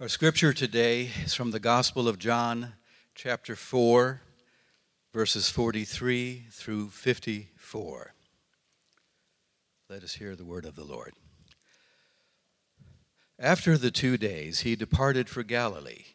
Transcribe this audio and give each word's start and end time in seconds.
Our 0.00 0.08
scripture 0.08 0.54
today 0.54 1.10
is 1.22 1.34
from 1.34 1.50
the 1.50 1.60
Gospel 1.60 2.08
of 2.08 2.18
John, 2.18 2.72
chapter 3.14 3.54
4, 3.54 4.22
verses 5.12 5.50
43 5.50 6.46
through 6.50 6.88
54. 6.88 8.14
Let 9.90 10.02
us 10.02 10.14
hear 10.14 10.34
the 10.34 10.44
word 10.46 10.64
of 10.64 10.74
the 10.74 10.84
Lord. 10.84 11.12
After 13.38 13.76
the 13.76 13.90
two 13.90 14.16
days, 14.16 14.60
he 14.60 14.74
departed 14.74 15.28
for 15.28 15.42
Galilee, 15.42 16.06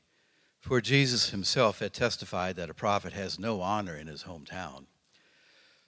for 0.60 0.82
Jesus 0.82 1.30
himself 1.30 1.78
had 1.78 1.94
testified 1.94 2.56
that 2.56 2.72
a 2.72 2.74
prophet 2.74 3.14
has 3.14 3.38
no 3.38 3.62
honor 3.62 3.96
in 3.96 4.08
his 4.08 4.24
hometown. 4.24 4.86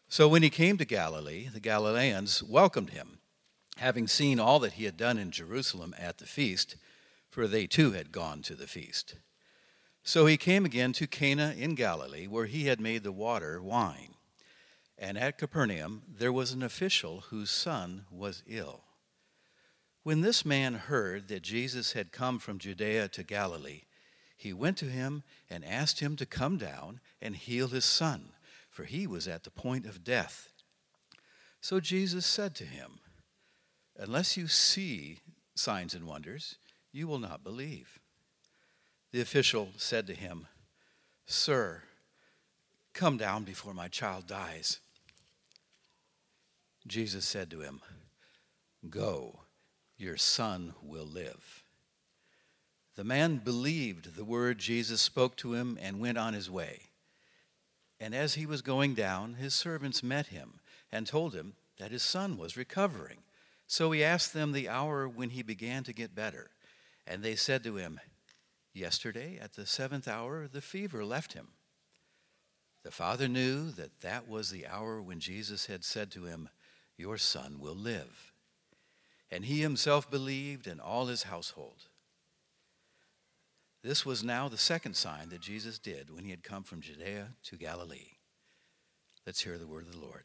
So 0.07 0.27
when 0.27 0.43
he 0.43 0.51
came 0.51 0.77
to 0.77 0.85
Galilee, 0.85 1.49
the 1.51 1.59
Galileans 1.59 2.43
welcomed 2.43 2.91
him, 2.91 3.17
having 3.77 4.07
seen 4.07 4.39
all 4.39 4.59
that 4.59 4.73
he 4.73 4.83
had 4.83 4.97
done 4.97 5.17
in 5.17 5.31
Jerusalem 5.31 5.95
at 5.97 6.19
the 6.19 6.27
feast 6.27 6.75
for 7.37 7.45
they 7.45 7.67
too 7.67 7.91
had 7.91 8.11
gone 8.11 8.41
to 8.41 8.55
the 8.55 8.65
feast. 8.65 9.13
So 10.01 10.25
he 10.25 10.37
came 10.37 10.65
again 10.65 10.91
to 10.93 11.05
Cana 11.05 11.53
in 11.55 11.75
Galilee, 11.75 12.25
where 12.25 12.47
he 12.47 12.65
had 12.65 12.81
made 12.81 13.03
the 13.03 13.11
water 13.11 13.61
wine. 13.61 14.15
And 14.97 15.19
at 15.19 15.37
Capernaum 15.37 16.01
there 16.17 16.33
was 16.33 16.51
an 16.51 16.63
official 16.63 17.25
whose 17.29 17.51
son 17.51 18.05
was 18.09 18.41
ill. 18.47 18.85
When 20.01 20.21
this 20.21 20.45
man 20.45 20.73
heard 20.73 21.27
that 21.27 21.43
Jesus 21.43 21.93
had 21.93 22.11
come 22.11 22.39
from 22.39 22.57
Judea 22.57 23.07
to 23.09 23.21
Galilee, 23.21 23.83
he 24.35 24.51
went 24.51 24.77
to 24.77 24.85
him 24.85 25.21
and 25.47 25.63
asked 25.63 25.99
him 25.99 26.15
to 26.15 26.25
come 26.25 26.57
down 26.57 27.01
and 27.21 27.35
heal 27.35 27.67
his 27.67 27.85
son, 27.85 28.29
for 28.67 28.85
he 28.85 29.05
was 29.05 29.27
at 29.27 29.43
the 29.43 29.51
point 29.51 29.85
of 29.85 30.03
death. 30.03 30.49
So 31.61 31.79
Jesus 31.79 32.25
said 32.25 32.55
to 32.55 32.65
him, 32.65 32.97
Unless 33.95 34.37
you 34.37 34.47
see 34.47 35.19
signs 35.53 35.93
and 35.93 36.07
wonders, 36.07 36.57
you 36.97 37.07
will 37.07 37.19
not 37.19 37.43
believe. 37.43 37.99
The 39.11 39.21
official 39.21 39.69
said 39.77 40.07
to 40.07 40.15
him, 40.15 40.47
Sir, 41.27 41.83
come 42.93 43.17
down 43.17 43.43
before 43.43 43.73
my 43.75 43.87
child 43.87 44.25
dies. 44.25 44.79
Jesus 46.87 47.23
said 47.23 47.51
to 47.51 47.61
him, 47.61 47.81
Go, 48.89 49.41
your 49.95 50.17
son 50.17 50.73
will 50.81 51.05
live. 51.05 51.63
The 52.95 53.03
man 53.03 53.37
believed 53.37 54.15
the 54.15 54.25
word 54.25 54.57
Jesus 54.57 54.99
spoke 54.99 55.35
to 55.37 55.53
him 55.53 55.77
and 55.79 55.99
went 55.99 56.17
on 56.17 56.33
his 56.33 56.49
way. 56.49 56.79
And 57.99 58.15
as 58.15 58.33
he 58.33 58.47
was 58.47 58.63
going 58.63 58.95
down, 58.95 59.35
his 59.35 59.53
servants 59.53 60.01
met 60.01 60.27
him 60.27 60.61
and 60.91 61.05
told 61.05 61.35
him 61.35 61.53
that 61.77 61.91
his 61.91 62.01
son 62.01 62.37
was 62.37 62.57
recovering. 62.57 63.19
So 63.67 63.91
he 63.91 64.03
asked 64.03 64.33
them 64.33 64.51
the 64.51 64.67
hour 64.67 65.07
when 65.07 65.29
he 65.29 65.43
began 65.43 65.83
to 65.83 65.93
get 65.93 66.15
better. 66.15 66.49
And 67.07 67.23
they 67.23 67.35
said 67.35 67.63
to 67.63 67.77
him, 67.77 67.99
Yesterday, 68.73 69.39
at 69.41 69.53
the 69.53 69.65
seventh 69.65 70.07
hour, 70.07 70.47
the 70.47 70.61
fever 70.61 71.03
left 71.03 71.33
him. 71.33 71.47
The 72.83 72.91
father 72.91 73.27
knew 73.27 73.71
that 73.71 74.01
that 74.01 74.27
was 74.29 74.49
the 74.49 74.67
hour 74.67 75.01
when 75.01 75.19
Jesus 75.19 75.65
had 75.65 75.83
said 75.83 76.11
to 76.11 76.25
him, 76.25 76.49
Your 76.95 77.17
son 77.17 77.59
will 77.59 77.75
live. 77.75 78.31
And 79.31 79.45
he 79.45 79.61
himself 79.61 80.09
believed, 80.09 80.67
and 80.67 80.79
all 80.79 81.07
his 81.07 81.23
household. 81.23 81.87
This 83.83 84.05
was 84.05 84.23
now 84.23 84.47
the 84.47 84.57
second 84.57 84.95
sign 84.95 85.29
that 85.29 85.41
Jesus 85.41 85.79
did 85.79 86.13
when 86.13 86.23
he 86.23 86.31
had 86.31 86.43
come 86.43 86.63
from 86.63 86.81
Judea 86.81 87.29
to 87.45 87.55
Galilee. 87.55 88.17
Let's 89.25 89.41
hear 89.41 89.57
the 89.57 89.67
word 89.67 89.85
of 89.85 89.93
the 89.93 89.99
Lord. 89.99 90.23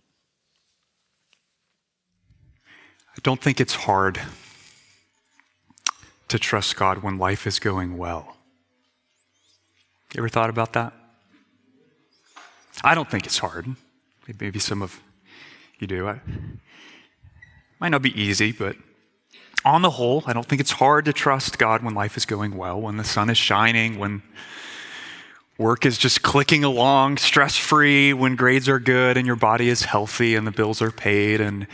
I 2.66 3.20
don't 3.22 3.40
think 3.40 3.60
it's 3.60 3.74
hard 3.74 4.20
to 6.32 6.38
trust 6.38 6.76
God 6.76 7.02
when 7.02 7.18
life 7.18 7.46
is 7.46 7.58
going 7.58 7.98
well. 7.98 8.38
You 10.14 10.20
ever 10.20 10.30
thought 10.30 10.48
about 10.48 10.72
that? 10.72 10.94
I 12.82 12.94
don't 12.94 13.10
think 13.10 13.26
it's 13.26 13.36
hard. 13.36 13.66
Maybe 14.40 14.58
some 14.58 14.80
of 14.80 14.98
you 15.78 15.86
do. 15.86 16.08
It 16.08 16.20
might 17.78 17.90
not 17.90 18.00
be 18.00 18.18
easy, 18.18 18.50
but 18.50 18.76
on 19.62 19.82
the 19.82 19.90
whole, 19.90 20.24
I 20.26 20.32
don't 20.32 20.46
think 20.46 20.62
it's 20.62 20.70
hard 20.70 21.04
to 21.04 21.12
trust 21.12 21.58
God 21.58 21.82
when 21.82 21.94
life 21.94 22.16
is 22.16 22.24
going 22.24 22.56
well, 22.56 22.80
when 22.80 22.96
the 22.96 23.04
sun 23.04 23.28
is 23.28 23.36
shining, 23.36 23.98
when 23.98 24.22
work 25.58 25.84
is 25.84 25.98
just 25.98 26.22
clicking 26.22 26.64
along 26.64 27.18
stress 27.18 27.58
free, 27.58 28.14
when 28.14 28.36
grades 28.36 28.70
are 28.70 28.80
good 28.80 29.18
and 29.18 29.26
your 29.26 29.36
body 29.36 29.68
is 29.68 29.82
healthy 29.84 30.34
and 30.34 30.46
the 30.46 30.50
bills 30.50 30.80
are 30.80 30.90
paid 30.90 31.42
and, 31.42 31.66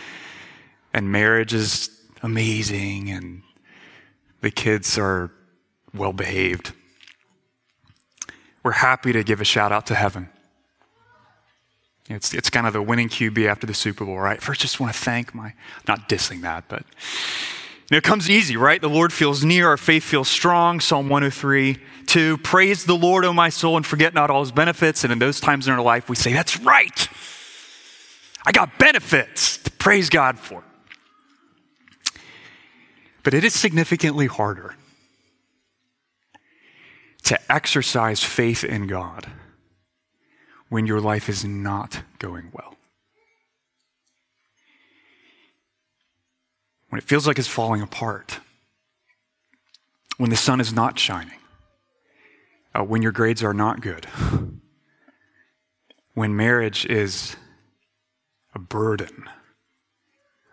and 0.93 1.13
marriage 1.13 1.55
is 1.55 1.91
amazing 2.25 3.09
and 3.11 3.43
the 4.41 4.51
kids 4.51 4.99
are 4.99 5.31
well 5.95 6.13
behaved. 6.13 6.73
We're 8.63 8.73
happy 8.73 9.13
to 9.13 9.23
give 9.23 9.41
a 9.41 9.45
shout 9.45 9.73
out 9.73 9.87
to 9.87 9.95
heaven. 9.95 10.29
It's, 12.09 12.33
it's 12.33 12.49
kind 12.49 12.67
of 12.67 12.73
the 12.73 12.83
winning 12.83 13.09
QB 13.09 13.47
after 13.47 13.67
the 13.67 13.75
Super 13.75 14.05
Bowl, 14.05 14.19
right? 14.19 14.41
First, 14.41 14.61
just 14.61 14.81
want 14.81 14.93
to 14.95 14.99
thank 14.99 15.35
my, 15.35 15.53
not 15.87 16.09
dissing 16.09 16.41
that, 16.43 16.65
but 16.69 16.83
you 17.91 17.95
know, 17.95 17.99
it 17.99 18.05
comes 18.05 18.29
easy, 18.29 18.57
right? 18.57 18.81
The 18.81 18.89
Lord 18.89 19.13
feels 19.13 19.45
near, 19.45 19.69
our 19.69 19.77
faith 19.77 20.05
feels 20.05 20.29
strong. 20.29 20.81
Psalm 20.81 21.09
103, 21.09 21.79
2. 22.07 22.39
Praise 22.39 22.85
the 22.85 22.95
Lord, 22.95 23.25
O 23.25 23.33
my 23.33 23.49
soul, 23.49 23.77
and 23.77 23.87
forget 23.87 24.13
not 24.13 24.31
all 24.31 24.41
his 24.41 24.53
benefits. 24.53 25.05
And 25.05 25.13
in 25.13 25.19
those 25.19 25.41
times 25.41 25.67
in 25.67 25.73
our 25.73 25.81
life, 25.81 26.09
we 26.09 26.17
say, 26.17 26.33
That's 26.33 26.61
right. 26.61 27.09
I 28.45 28.53
got 28.53 28.79
benefits 28.79 29.59
to 29.59 29.71
praise 29.71 30.11
God 30.11 30.39
for. 30.39 30.63
But 33.29 33.35
it 33.35 33.45
is 33.45 33.53
significantly 33.53 34.25
harder 34.25 34.75
to 37.25 37.39
exercise 37.53 38.25
faith 38.25 38.65
in 38.65 38.87
God 38.87 39.27
when 40.71 40.87
your 40.87 40.99
life 40.99 41.29
is 41.29 41.45
not 41.45 42.05
going 42.19 42.49
well. 42.55 42.75
When 46.89 46.99
it 46.99 47.05
feels 47.05 47.27
like 47.27 47.39
it's 47.39 47.47
falling 47.47 47.83
apart. 47.83 48.41
When 50.17 50.31
the 50.31 50.35
sun 50.35 50.59
is 50.59 50.73
not 50.73 50.99
shining. 50.99 51.39
Uh, 52.75 52.83
when 52.85 53.03
your 53.03 53.13
grades 53.13 53.45
are 53.45 53.53
not 53.53 53.83
good. 53.83 54.07
When 56.15 56.35
marriage 56.35 56.87
is 56.87 57.37
a 58.55 58.59
burden 58.59 59.29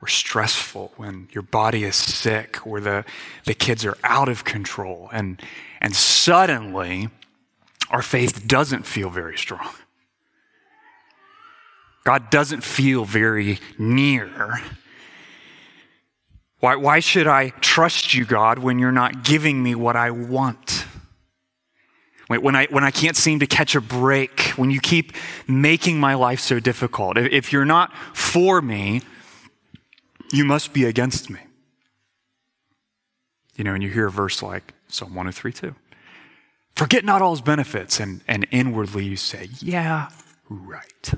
or 0.06 0.08
stressful, 0.08 0.94
when 0.98 1.28
your 1.32 1.42
body 1.42 1.84
is 1.84 1.96
sick, 1.96 2.66
or 2.68 2.80
the, 2.80 3.04
the 3.46 3.56
kids 3.56 3.84
are 3.84 3.98
out 4.04 4.30
of 4.30 4.44
control, 4.44 5.10
and, 5.12 5.42
and 5.82 5.96
suddenly 5.96 7.10
our 7.90 8.04
faith 8.04 8.48
doesn't 8.48 8.86
feel 8.86 9.10
very 9.10 9.36
strong. 9.36 9.74
God 12.04 12.30
doesn't 12.30 12.64
feel 12.64 13.04
very 13.04 13.58
near. 13.80 14.62
Why, 16.60 16.76
why 16.76 17.00
should 17.00 17.26
I 17.26 17.50
trust 17.50 18.14
you, 18.14 18.26
God, 18.26 18.60
when 18.60 18.78
you're 18.78 18.92
not 18.92 19.24
giving 19.24 19.64
me 19.64 19.74
what 19.74 19.96
I 19.96 20.12
want? 20.12 20.86
When 22.28 22.56
I, 22.56 22.68
when 22.70 22.84
I 22.84 22.92
can't 22.92 23.18
seem 23.18 23.40
to 23.40 23.48
catch 23.48 23.74
a 23.74 23.82
break, 23.82 24.54
when 24.56 24.70
you 24.70 24.80
keep 24.80 25.14
making 25.48 26.00
my 26.00 26.14
life 26.14 26.42
so 26.42 26.60
difficult. 26.60 27.18
If 27.18 27.52
you're 27.52 27.66
not 27.66 27.92
for 28.14 28.62
me, 28.62 29.02
you 30.32 30.46
must 30.46 30.74
be 30.74 30.86
against 30.86 31.30
me. 31.30 31.40
You 33.56 33.64
know, 33.64 33.74
and 33.74 33.82
you 33.82 33.90
hear 33.90 34.08
a 34.08 34.12
verse 34.12 34.42
like 34.44 34.74
Psalm 34.88 35.16
103 35.16 35.52
2. 35.54 35.76
Forget 36.76 37.06
not 37.06 37.22
all 37.22 37.32
his 37.32 37.42
benefits, 37.42 38.00
and, 38.00 38.22
and 38.28 38.46
inwardly 38.52 39.06
you 39.06 39.16
say, 39.16 39.50
Yeah, 39.60 40.10
right. 40.50 41.14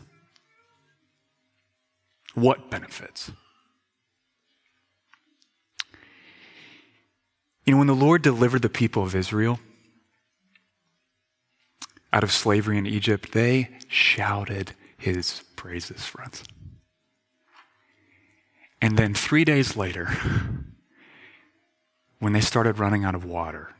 What 2.36 2.70
benefits? 2.70 3.32
You 7.66 7.74
know, 7.74 7.80
when 7.80 7.88
the 7.88 7.96
Lord 7.96 8.22
delivered 8.22 8.62
the 8.62 8.70
people 8.70 9.04
of 9.04 9.16
Israel 9.16 9.60
out 12.14 12.24
of 12.24 12.32
slavery 12.32 12.78
in 12.78 12.86
Egypt, 12.86 13.34
they 13.34 13.70
shouted 13.90 14.74
his 14.98 15.44
praises, 15.56 16.06
friends. 16.06 16.44
And 18.82 18.98
then 18.98 19.14
three 19.14 19.44
days 19.44 19.76
later, 19.76 20.10
when 22.20 22.34
they 22.34 22.42
started 22.42 22.80
running 22.80 23.04
out 23.04 23.16
of 23.16 23.26
water, 23.26 23.72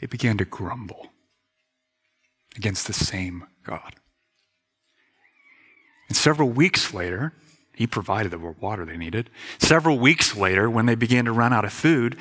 they 0.00 0.06
began 0.06 0.38
to 0.38 0.44
grumble 0.44 1.08
against 2.56 2.86
the 2.86 2.92
same 2.92 3.44
God. 3.64 3.94
And 6.08 6.16
several 6.16 6.50
weeks 6.50 6.92
later, 6.92 7.32
he 7.74 7.86
provided 7.86 8.32
the 8.32 8.38
water 8.38 8.84
they 8.84 8.96
needed. 8.96 9.30
Several 9.58 9.98
weeks 9.98 10.36
later, 10.36 10.68
when 10.68 10.86
they 10.86 10.94
began 10.94 11.24
to 11.24 11.32
run 11.32 11.52
out 11.52 11.64
of 11.64 11.72
food, 11.72 12.16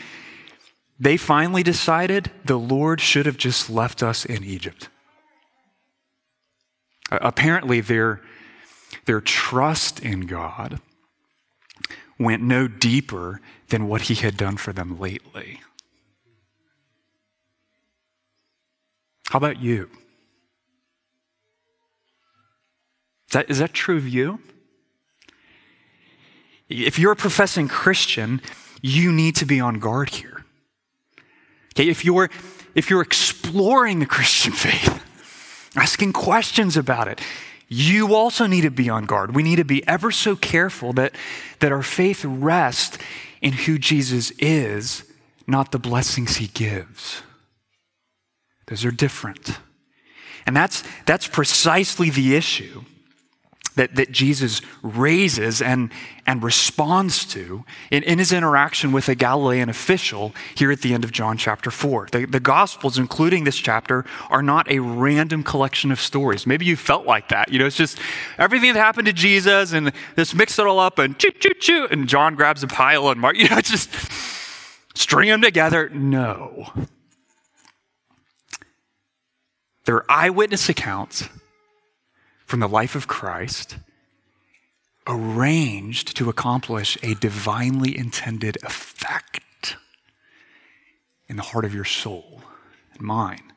they 1.00 1.18
finally 1.18 1.64
decided 1.64 2.32
the 2.46 2.60
Lord 2.60 3.02
should 3.02 3.26
have 3.26 3.38
just 3.38 3.70
left 3.70 4.04
us 4.04 4.24
in 4.24 4.44
Egypt. 4.44 4.88
Apparently, 7.12 7.82
their, 7.82 8.22
their 9.06 9.20
trust 9.20 10.00
in 10.00 10.22
God 10.22 10.80
went 12.22 12.42
no 12.42 12.68
deeper 12.68 13.42
than 13.70 13.88
what 13.88 14.04
he 14.04 14.16
had 14.16 14.38
done 14.38 14.58
for 14.58 14.74
them 14.74 15.00
lately. 15.00 15.62
How 19.30 19.38
about 19.38 19.62
you? 19.62 19.90
Is 23.30 23.34
that, 23.34 23.50
is 23.50 23.60
that 23.60 23.74
true 23.74 23.98
of 23.98 24.08
you? 24.08 24.40
If 26.68 27.00
you're 27.00 27.14
a 27.14 27.18
professing 27.18 27.68
Christian, 27.68 28.42
you 28.82 29.12
need 29.12 29.36
to 29.38 29.46
be 29.46 29.60
on 29.60 29.80
guard 29.80 30.10
here. 30.10 30.46
Okay, 31.74 31.90
if 31.90 32.04
you're 32.04 32.30
if 32.76 32.90
you're 32.90 33.02
exploring 33.02 34.00
the 34.00 34.06
Christian 34.06 34.52
faith, 34.66 35.04
asking 35.76 36.14
questions 36.14 36.78
about 36.78 37.08
it, 37.08 37.22
you 37.74 38.14
also 38.16 38.48
need 38.48 38.62
to 38.62 38.70
be 38.70 38.90
on 38.90 39.06
guard. 39.06 39.34
We 39.34 39.44
need 39.44 39.56
to 39.56 39.64
be 39.64 39.88
ever 39.88 40.12
so 40.12 40.36
careful 40.36 40.92
that, 40.94 41.16
that 41.62 41.72
our 41.72 41.82
faith 41.82 42.26
rests 42.26 42.98
in 43.42 43.54
who 43.54 43.80
Jesus 43.80 44.32
is, 44.32 45.06
not 45.48 45.72
the 45.72 45.80
blessings 45.80 46.36
he 46.36 46.48
gives. 46.48 47.22
Those 48.68 48.84
are 48.84 48.92
different. 48.92 49.58
And 50.46 50.54
that's, 50.54 50.84
that's 51.06 51.28
precisely 51.28 52.10
the 52.10 52.36
issue 52.36 52.84
that, 53.76 53.96
that 53.96 54.12
Jesus 54.12 54.62
raises 54.82 55.62
and, 55.62 55.92
and 56.28 56.44
responds 56.44 57.26
to 57.28 57.64
in, 57.90 58.04
in 58.04 58.20
his 58.20 58.32
interaction 58.32 58.92
with 58.92 59.08
a 59.08 59.16
Galilean 59.16 59.70
official 59.70 60.34
here 60.56 60.72
at 60.72 60.82
the 60.82 60.94
end 60.94 61.04
of 61.04 61.12
John 61.12 61.38
chapter 61.38 61.72
4. 61.72 62.10
The, 62.12 62.26
the 62.26 62.40
Gospels, 62.40 62.98
including 62.98 63.44
this 63.44 63.58
chapter, 63.58 64.06
are 64.30 64.44
not 64.44 64.70
a 64.70 64.80
random 64.80 65.44
collection 65.44 65.92
of 65.92 66.00
stories. 66.00 66.46
Maybe 66.46 66.66
you 66.66 66.76
felt 66.76 67.06
like 67.06 67.30
that. 67.30 67.52
You 67.52 67.60
know, 67.60 67.66
it's 67.66 67.78
just 67.78 68.00
everything 68.38 68.74
that 68.74 68.80
happened 68.80 69.08
to 69.08 69.14
Jesus 69.14 69.74
and 69.74 69.92
just 70.16 70.36
mix 70.36 70.60
it 70.60 70.68
all 70.68 70.80
up 70.80 71.00
and 71.00 71.18
choo, 71.18 71.32
choo, 71.32 71.54
choo, 71.60 71.88
and 71.90 72.08
John 72.08 72.36
grabs 72.36 72.64
a 72.64 72.68
pile 72.68 73.10
and 73.10 73.20
Mark, 73.20 73.38
you 73.38 73.50
know, 73.50 73.62
just 73.62 73.90
string 74.96 75.30
them 75.30 75.42
together. 75.42 75.90
No. 75.90 76.72
They're 79.86 80.10
eyewitness 80.12 80.70
accounts 80.70 81.28
from 82.52 82.60
the 82.60 82.68
life 82.68 82.96
of 82.96 83.08
Christ, 83.08 83.78
arranged 85.08 86.18
to 86.18 86.30
accomplish 86.30 86.98
a 87.02 87.14
divinely 87.16 87.98
intended 87.98 88.58
effect 88.62 89.78
in 91.30 91.38
the 91.38 91.44
heart 91.44 91.64
of 91.64 91.74
your 91.74 91.86
soul 91.86 92.42
and 92.92 93.02
mine. 93.02 93.54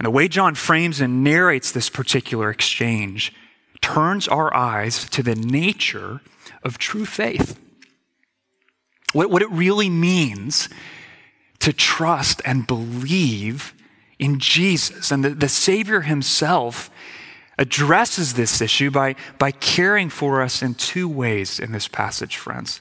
And 0.00 0.06
the 0.06 0.10
way 0.10 0.26
John 0.26 0.56
frames 0.56 1.00
and 1.00 1.22
narrates 1.22 1.70
this 1.70 1.88
particular 1.88 2.50
exchange 2.50 3.32
turns 3.80 4.26
our 4.26 4.52
eyes 4.52 5.08
to 5.10 5.22
the 5.22 5.36
nature 5.36 6.22
of 6.64 6.76
true 6.76 7.06
faith. 7.06 7.56
What, 9.12 9.30
what 9.30 9.42
it 9.42 9.50
really 9.52 9.88
means 9.88 10.68
to 11.60 11.72
trust 11.72 12.42
and 12.44 12.66
believe 12.66 13.74
in 14.18 14.40
Jesus. 14.40 15.12
And 15.12 15.24
the, 15.24 15.30
the 15.30 15.48
Savior 15.48 16.00
himself 16.00 16.90
addresses 17.60 18.34
this 18.34 18.60
issue 18.62 18.90
by, 18.90 19.14
by 19.38 19.52
caring 19.52 20.08
for 20.08 20.40
us 20.40 20.62
in 20.62 20.74
two 20.74 21.08
ways 21.08 21.60
in 21.60 21.72
this 21.72 21.86
passage, 21.86 22.36
friends. 22.36 22.80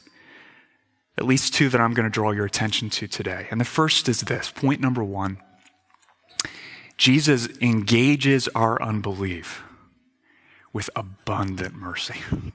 At 1.17 1.25
least 1.25 1.53
two 1.53 1.67
that 1.69 1.81
I'm 1.81 1.93
going 1.93 2.05
to 2.05 2.09
draw 2.09 2.31
your 2.31 2.45
attention 2.45 2.89
to 2.91 3.07
today. 3.07 3.47
And 3.51 3.59
the 3.59 3.65
first 3.65 4.07
is 4.07 4.21
this 4.21 4.49
point 4.49 4.79
number 4.79 5.03
one 5.03 5.37
Jesus 6.95 7.47
engages 7.61 8.47
our 8.49 8.81
unbelief 8.81 9.63
with 10.71 10.89
abundant 10.95 11.75
mercy. 11.75 12.15
We're 12.31 12.51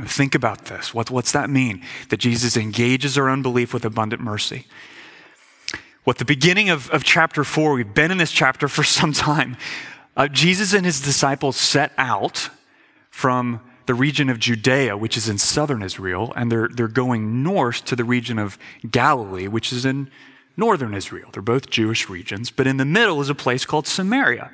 going 0.00 0.08
to 0.08 0.14
think 0.14 0.34
about 0.34 0.64
this. 0.64 0.92
What, 0.92 1.10
what's 1.10 1.32
that 1.32 1.48
mean? 1.48 1.82
That 2.08 2.16
Jesus 2.16 2.56
engages 2.56 3.16
our 3.16 3.30
unbelief 3.30 3.72
with 3.72 3.84
abundant 3.84 4.20
mercy. 4.20 4.66
What 6.02 6.18
the 6.18 6.24
beginning 6.24 6.68
of, 6.68 6.90
of 6.90 7.04
chapter 7.04 7.44
four, 7.44 7.74
we've 7.74 7.94
been 7.94 8.10
in 8.10 8.18
this 8.18 8.32
chapter 8.32 8.68
for 8.68 8.82
some 8.84 9.12
time. 9.12 9.56
Uh, 10.16 10.28
Jesus 10.28 10.72
and 10.72 10.86
his 10.86 11.00
disciples 11.00 11.56
set 11.56 11.92
out 11.98 12.50
from 13.10 13.60
the 13.86 13.94
region 13.94 14.30
of 14.30 14.38
Judea, 14.38 14.96
which 14.96 15.16
is 15.16 15.28
in 15.28 15.38
southern 15.38 15.82
Israel, 15.82 16.32
and 16.36 16.50
they're, 16.50 16.68
they're 16.68 16.88
going 16.88 17.42
north 17.42 17.84
to 17.86 17.96
the 17.96 18.04
region 18.04 18.38
of 18.38 18.58
Galilee, 18.90 19.48
which 19.48 19.72
is 19.72 19.84
in 19.84 20.10
northern 20.56 20.94
Israel. 20.94 21.28
They're 21.32 21.42
both 21.42 21.68
Jewish 21.68 22.08
regions, 22.08 22.50
but 22.50 22.66
in 22.66 22.76
the 22.76 22.84
middle 22.84 23.20
is 23.20 23.28
a 23.28 23.34
place 23.34 23.66
called 23.66 23.86
Samaria. 23.86 24.52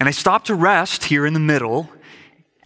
And 0.00 0.06
they 0.06 0.12
stop 0.12 0.44
to 0.46 0.54
rest 0.54 1.04
here 1.04 1.26
in 1.26 1.34
the 1.34 1.40
middle, 1.40 1.90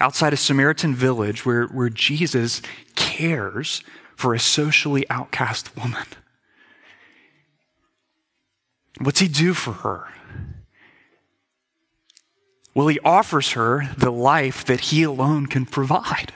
outside 0.01 0.33
a 0.33 0.37
Samaritan 0.37 0.95
village, 0.95 1.45
where, 1.45 1.67
where 1.67 1.89
Jesus 1.89 2.63
cares 2.95 3.83
for 4.17 4.35
a 4.35 4.39
socially 4.39 5.05
outcast 5.11 5.77
woman. 5.77 6.07
What's 9.01 9.21
he 9.21 9.29
do 9.29 9.55
for 9.55 9.73
her? 9.73 10.09
Well, 12.79 12.87
he 12.87 13.01
offers 13.01 13.55
her 13.55 13.91
the 13.99 14.13
life 14.13 14.65
that 14.67 14.79
he 14.79 15.03
alone 15.03 15.47
can 15.47 15.67
provide. 15.67 16.33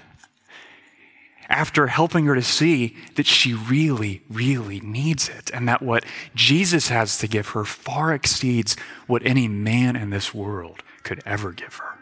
After 1.49 1.87
helping 1.87 2.27
her 2.27 2.35
to 2.35 2.43
see 2.43 2.97
that 3.15 3.27
she 3.27 3.55
really, 3.55 4.23
really 4.29 4.81
needs 4.81 5.29
it, 5.29 5.53
and 5.55 5.69
that 5.69 5.83
what 5.83 6.05
Jesus 6.35 6.89
has 6.89 7.17
to 7.19 7.29
give 7.29 7.51
her 7.51 7.65
far 7.65 8.13
exceeds 8.13 8.75
what 9.07 9.25
any 9.25 9.47
man 9.47 9.95
in 9.95 10.11
this 10.11 10.35
world 10.35 10.83
could 11.05 11.23
ever 11.25 11.53
give 11.53 11.77
her. 11.77 11.97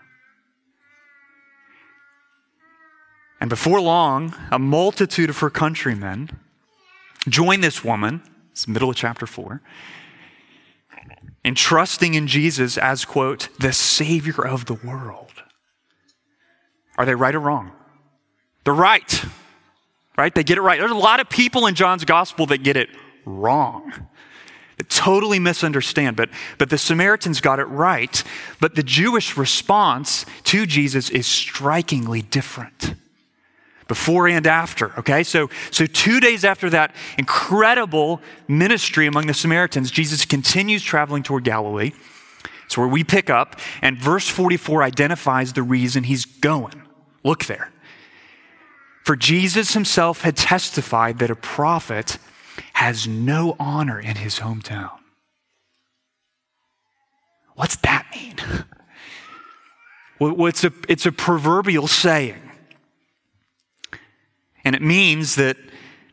And 3.43 3.51
before 3.51 3.79
long, 3.79 4.35
a 4.51 4.59
multitude 4.59 5.29
of 5.29 5.41
her 5.41 5.51
countrymen 5.51 6.31
join 7.29 7.61
this 7.61 7.85
woman, 7.85 8.23
it's 8.53 8.67
middle 8.67 8.89
of 8.89 8.97
chapter 8.97 9.27
4, 9.27 9.61
and 11.45 11.57
trusting 11.57 12.15
in 12.15 12.27
Jesus 12.27 12.77
as, 12.77 13.05
quote, 13.05 13.49
the 13.59 13.73
Savior 13.73 14.47
of 14.47 14.67
the 14.67 14.75
world. 14.75 15.33
Are 16.99 17.07
they 17.07 17.15
right 17.15 17.35
or 17.35 17.41
wrong? 17.41 17.73
They're 18.65 18.75
right, 18.75 19.25
right? 20.19 20.35
They 20.35 20.45
get 20.45 20.59
it 20.59 20.63
right. 20.63 20.79
There's 20.79 20.91
a 20.91 20.95
lot 20.95 21.21
of 21.21 21.31
people 21.31 21.67
in 21.67 21.75
John's 21.75 22.05
gospel 22.05 22.47
that 22.47 22.63
get 22.63 22.77
it 22.77 22.91
wrong. 23.25 23.93
That 24.77 24.91
totally 24.91 25.39
misunderstand, 25.39 26.17
but, 26.17 26.29
but 26.59 26.69
the 26.69 26.79
Samaritans 26.79 27.41
got 27.41 27.59
it 27.59 27.65
right. 27.65 28.23
But 28.61 28.75
the 28.75 28.83
Jewish 28.83 29.37
response 29.37 30.27
to 30.45 30.67
Jesus 30.67 31.09
is 31.09 31.27
strikingly 31.27 32.23
different 32.23 32.95
before 33.91 34.29
and 34.29 34.47
after. 34.47 34.97
Okay, 35.01 35.25
so, 35.25 35.51
so 35.73 35.85
two 35.85 36.21
days 36.21 36.45
after 36.45 36.71
that 36.71 36.95
incredible 37.19 38.21
ministry 38.47 39.09
among 39.09 39.27
the 39.27 39.35
Samaritans, 39.35 39.91
Jesus 39.91 40.25
continues 40.25 40.85
traveling 40.85 41.25
toward 41.25 41.43
Galilee. 41.43 41.91
It's 42.67 42.79
where 42.79 42.87
we 42.87 43.03
pick 43.03 43.29
up, 43.29 43.59
and 43.83 43.99
verse 43.99 44.29
44 44.29 44.85
identifies 44.85 45.55
the 45.55 45.65
reason 45.65 46.05
he's 46.05 46.25
going. 46.25 46.83
Look 47.25 47.47
there. 47.47 47.73
For 49.03 49.17
Jesus 49.17 49.75
himself 49.75 50.21
had 50.21 50.37
testified 50.37 51.19
that 51.19 51.33
a 51.33 51.35
prophet 51.35 52.19
has 52.75 53.09
no 53.09 53.57
honor 53.59 53.99
in 53.99 54.15
his 54.15 54.39
hometown. 54.39 54.93
What's 57.57 57.75
that 57.79 58.07
mean? 58.15 58.37
Well, 60.21 60.49
it's 60.49 60.65
a, 60.65 60.73
it's 60.87 61.07
a 61.07 61.13
proverbial 61.13 61.89
saying. 61.89 62.50
And 64.65 64.75
it 64.75 64.83
means 64.83 65.37
that 65.37 65.57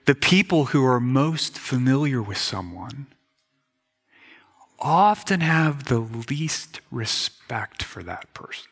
the 0.06 0.16
people 0.16 0.66
who 0.66 0.86
are 0.86 1.00
most 1.00 1.58
familiar 1.58 2.22
with 2.22 2.38
someone 2.38 3.08
often 4.80 5.42
have 5.42 5.86
the 5.86 6.00
least 6.00 6.82
respect 6.92 7.84
for 7.84 8.04
that 8.04 8.34
person. 8.34 8.70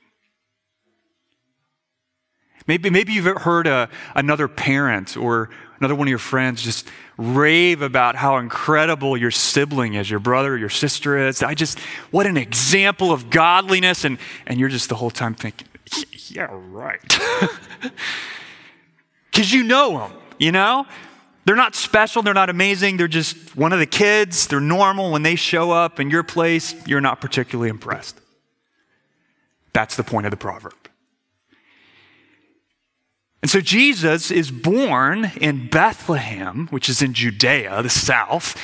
Maybe, 2.68 2.90
maybe 2.90 3.14
you've 3.14 3.26
heard 3.26 3.68
a, 3.68 3.90
another 4.16 4.48
parent 4.48 5.16
or 5.16 5.50
another 5.80 5.94
one 5.94 6.08
of 6.08 6.10
your 6.10 6.18
friends 6.18 6.64
just 6.64 6.88
rave 7.18 7.82
about 7.82 8.16
how 8.16 8.38
incredible 8.38 9.16
your 9.16 9.30
sibling 9.30 9.94
is, 9.94 10.10
your 10.10 10.20
brother 10.20 10.54
or 10.54 10.58
your 10.58 10.70
sister 10.70 11.28
is. 11.28 11.44
I 11.44 11.54
just, 11.54 11.80
what 12.10 12.26
an 12.26 12.38
example 12.38 13.12
of 13.12 13.30
godliness. 13.30 14.04
And, 14.04 14.18
and 14.48 14.60
you're 14.60 14.70
just 14.70 14.90
the 14.90 14.96
whole 14.96 15.12
time 15.12 15.36
thinking, 15.36 15.68
yeah, 16.30 16.48
right. 16.52 17.20
because 19.36 19.52
you 19.52 19.64
know 19.64 19.98
them, 19.98 20.14
you 20.40 20.54
know? 20.54 20.86
They're 21.44 21.58
not 21.58 21.76
special, 21.76 22.22
they're 22.22 22.34
not 22.34 22.50
amazing, 22.50 22.96
they're 22.96 23.10
just 23.10 23.56
one 23.58 23.74
of 23.74 23.80
the 23.80 23.86
kids, 23.86 24.48
they're 24.48 24.62
normal. 24.62 25.12
When 25.12 25.24
they 25.24 25.36
show 25.36 25.72
up 25.72 26.00
in 26.00 26.10
your 26.10 26.24
place, 26.24 26.74
you're 26.88 27.02
not 27.02 27.20
particularly 27.20 27.70
impressed. 27.70 28.20
That's 29.74 29.98
the 29.98 30.06
point 30.06 30.26
of 30.26 30.32
the 30.32 30.38
proverb. 30.38 30.74
And 33.42 33.50
so 33.52 33.60
Jesus 33.60 34.32
is 34.32 34.50
born 34.50 35.34
in 35.40 35.68
Bethlehem, 35.68 36.68
which 36.72 36.88
is 36.88 37.02
in 37.02 37.14
Judea, 37.14 37.84
the 37.84 37.90
south, 37.90 38.58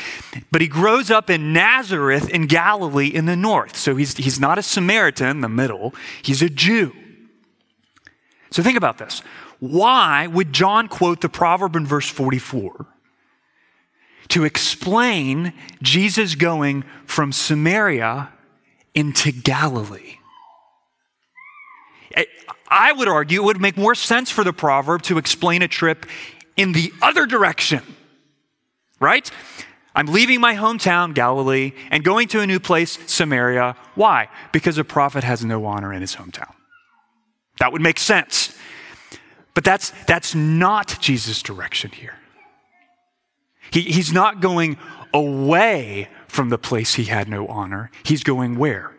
but 0.51 0.61
he 0.61 0.67
grows 0.69 1.11
up 1.11 1.29
in 1.29 1.51
Nazareth 1.51 2.29
in 2.29 2.47
Galilee 2.47 3.09
in 3.09 3.25
the 3.25 3.35
north. 3.35 3.75
So 3.75 3.97
he's, 3.97 4.15
he's 4.15 4.39
not 4.39 4.57
a 4.57 4.63
Samaritan, 4.63 5.27
in 5.27 5.41
the 5.41 5.49
middle, 5.49 5.93
he's 6.23 6.41
a 6.41 6.49
Jew. 6.49 6.95
So 8.51 8.63
think 8.63 8.77
about 8.77 8.97
this. 8.97 9.21
Why 9.61 10.27
would 10.27 10.51
John 10.51 10.89
quote 10.89 11.21
the 11.21 11.29
proverb 11.29 11.77
in 11.77 11.85
verse 11.85 12.09
44? 12.09 12.87
to 14.31 14.45
explain 14.45 15.51
Jesus 15.81 16.35
going 16.35 16.85
from 17.05 17.33
Samaria 17.33 18.29
into 18.95 19.29
Galilee. 19.29 20.19
Eh, 22.15 22.23
I 22.69 22.93
would 22.93 23.09
argue 23.09 23.41
it 23.41 23.45
would 23.45 23.59
make 23.59 23.75
more 23.75 23.93
sense 23.93 24.31
for 24.31 24.45
the 24.45 24.53
proverb 24.53 25.01
to 25.03 25.17
explain 25.17 25.61
a 25.61 25.67
trip 25.67 26.05
in 26.55 26.71
the 26.71 26.93
other 27.01 27.25
direction, 27.25 27.81
right? 29.01 29.29
I'm 29.93 30.07
leaving 30.07 30.39
my 30.39 30.55
hometown, 30.55 31.13
Galilee, 31.13 31.73
and 31.89 32.01
going 32.01 32.29
to 32.29 32.39
a 32.39 32.47
new 32.47 32.61
place, 32.61 32.99
Samaria. 33.07 33.75
Why? 33.95 34.29
Because 34.53 34.77
a 34.77 34.85
prophet 34.85 35.25
has 35.25 35.43
no 35.43 35.65
honor 35.65 35.91
in 35.91 35.99
his 35.99 36.15
hometown. 36.15 36.53
That 37.59 37.73
would 37.73 37.81
make 37.81 37.99
sense. 37.99 38.57
But 39.53 39.63
that's, 39.63 39.91
that's 40.07 40.33
not 40.33 40.97
Jesus' 40.99 41.41
direction 41.41 41.91
here. 41.91 42.15
He, 43.71 43.81
he's 43.81 44.11
not 44.11 44.41
going 44.41 44.77
away 45.13 46.09
from 46.27 46.49
the 46.49 46.57
place 46.57 46.95
he 46.95 47.05
had 47.05 47.27
no 47.27 47.47
honor. 47.47 47.91
He's 48.03 48.23
going 48.23 48.57
where? 48.57 48.93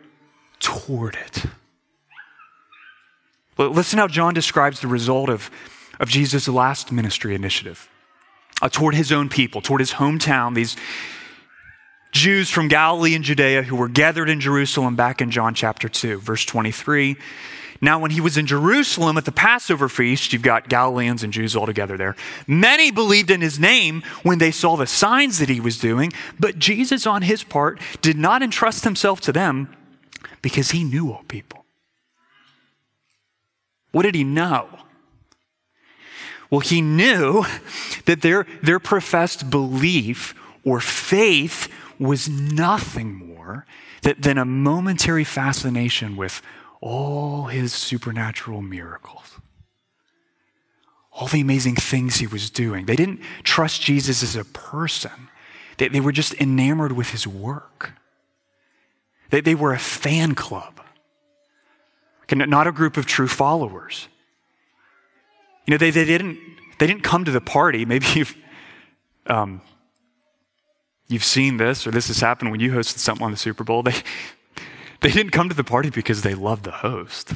Toward 0.59 1.15
it. 1.15 1.45
Listen 3.57 3.99
how 3.99 4.07
John 4.07 4.33
describes 4.33 4.79
the 4.79 4.87
result 4.87 5.29
of, 5.29 5.49
of 5.99 6.09
Jesus' 6.09 6.47
last 6.47 6.91
ministry 6.91 7.35
initiative 7.35 7.89
uh, 8.61 8.69
toward 8.69 8.95
his 8.95 9.11
own 9.11 9.29
people, 9.29 9.61
toward 9.61 9.79
his 9.81 9.91
hometown, 9.91 10.55
these 10.55 10.75
Jews 12.11 12.49
from 12.49 12.67
Galilee 12.67 13.15
and 13.15 13.23
Judea 13.23 13.63
who 13.63 13.75
were 13.75 13.87
gathered 13.87 14.29
in 14.29 14.39
Jerusalem 14.39 14.95
back 14.95 15.21
in 15.21 15.31
John 15.31 15.53
chapter 15.53 15.89
2, 15.89 16.19
verse 16.19 16.45
23. 16.45 17.17
Now, 17.83 17.99
when 17.99 18.11
he 18.11 18.21
was 18.21 18.37
in 18.37 18.45
Jerusalem 18.45 19.17
at 19.17 19.25
the 19.25 19.31
Passover 19.33 19.89
feast, 19.89 20.31
you've 20.31 20.41
got 20.41 20.69
Galileans 20.69 21.21
and 21.21 21.33
Jews 21.33 21.53
all 21.53 21.65
together 21.65 21.97
there. 21.97 22.15
Many 22.47 22.91
believed 22.91 23.29
in 23.29 23.41
his 23.41 23.59
name 23.59 24.03
when 24.23 24.37
they 24.37 24.51
saw 24.51 24.77
the 24.77 24.87
signs 24.87 25.37
that 25.39 25.49
he 25.49 25.59
was 25.59 25.77
doing, 25.77 26.13
but 26.39 26.57
Jesus, 26.57 27.05
on 27.05 27.23
his 27.23 27.43
part, 27.43 27.81
did 27.99 28.17
not 28.17 28.41
entrust 28.41 28.85
himself 28.85 29.19
to 29.19 29.33
them 29.33 29.67
because 30.41 30.71
he 30.71 30.85
knew 30.85 31.11
all 31.11 31.25
people. 31.27 31.65
What 33.91 34.03
did 34.03 34.15
he 34.15 34.23
know? 34.23 34.69
Well, 36.49 36.61
he 36.61 36.81
knew 36.81 37.43
that 38.05 38.21
their, 38.21 38.47
their 38.61 38.79
professed 38.79 39.49
belief 39.49 40.33
or 40.63 40.79
faith 40.79 41.67
was 41.99 42.29
nothing 42.29 43.13
more 43.13 43.65
than 44.03 44.37
a 44.37 44.45
momentary 44.45 45.25
fascination 45.25 46.15
with 46.15 46.41
all 46.83 47.45
his 47.45 47.71
supernatural 47.73 48.61
miracles, 48.61 49.39
all 51.13 51.27
the 51.29 51.39
amazing 51.39 51.75
things 51.75 52.17
he 52.17 52.27
was 52.27 52.49
doing. 52.49 52.85
They 52.85 52.97
didn't 52.97 53.21
trust 53.43 53.81
Jesus 53.81 54.21
as 54.21 54.35
a 54.35 54.43
person, 54.43 55.29
they, 55.77 55.87
they 55.87 56.01
were 56.01 56.11
just 56.11 56.33
enamored 56.35 56.91
with 56.91 57.11
his 57.11 57.25
work. 57.25 57.93
They, 59.29 59.39
they 59.39 59.55
were 59.55 59.73
a 59.73 59.79
fan 59.79 60.35
club, 60.35 60.81
not 62.29 62.67
a 62.67 62.71
group 62.73 62.97
of 62.97 63.05
true 63.05 63.29
followers. 63.29 64.09
You 65.65 65.71
know, 65.71 65.77
they, 65.77 65.89
they, 65.89 66.03
didn't, 66.03 66.37
they 66.79 66.85
didn't 66.85 67.03
come 67.03 67.23
to 67.23 67.31
the 67.31 67.41
party. 67.41 67.85
Maybe 67.85 68.05
you've, 68.13 68.35
um, 69.27 69.61
you've 71.07 71.23
seen 71.23 71.55
this, 71.55 71.87
or 71.87 71.91
this 71.91 72.07
has 72.09 72.19
happened 72.19 72.51
when 72.51 72.59
you 72.59 72.71
hosted 72.71 72.97
something 72.97 73.23
on 73.23 73.31
the 73.31 73.37
Super 73.37 73.63
Bowl. 73.63 73.83
They, 73.83 73.95
they 75.03 75.11
didn't 75.11 75.31
come 75.31 75.49
to 75.49 75.55
the 75.55 75.63
party 75.63 75.89
because 75.89 76.21
they 76.21 76.33
loved 76.33 76.63
the 76.63 76.71
host. 76.71 77.33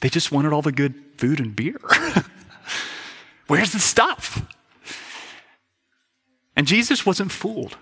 They 0.00 0.08
just 0.08 0.30
wanted 0.30 0.52
all 0.52 0.62
the 0.62 0.72
good 0.72 0.94
food 1.16 1.40
and 1.40 1.54
beer. 1.54 1.80
Where's 3.46 3.72
the 3.72 3.78
stuff? 3.78 4.42
And 6.56 6.66
Jesus 6.66 7.06
wasn't 7.06 7.30
fooled. 7.30 7.76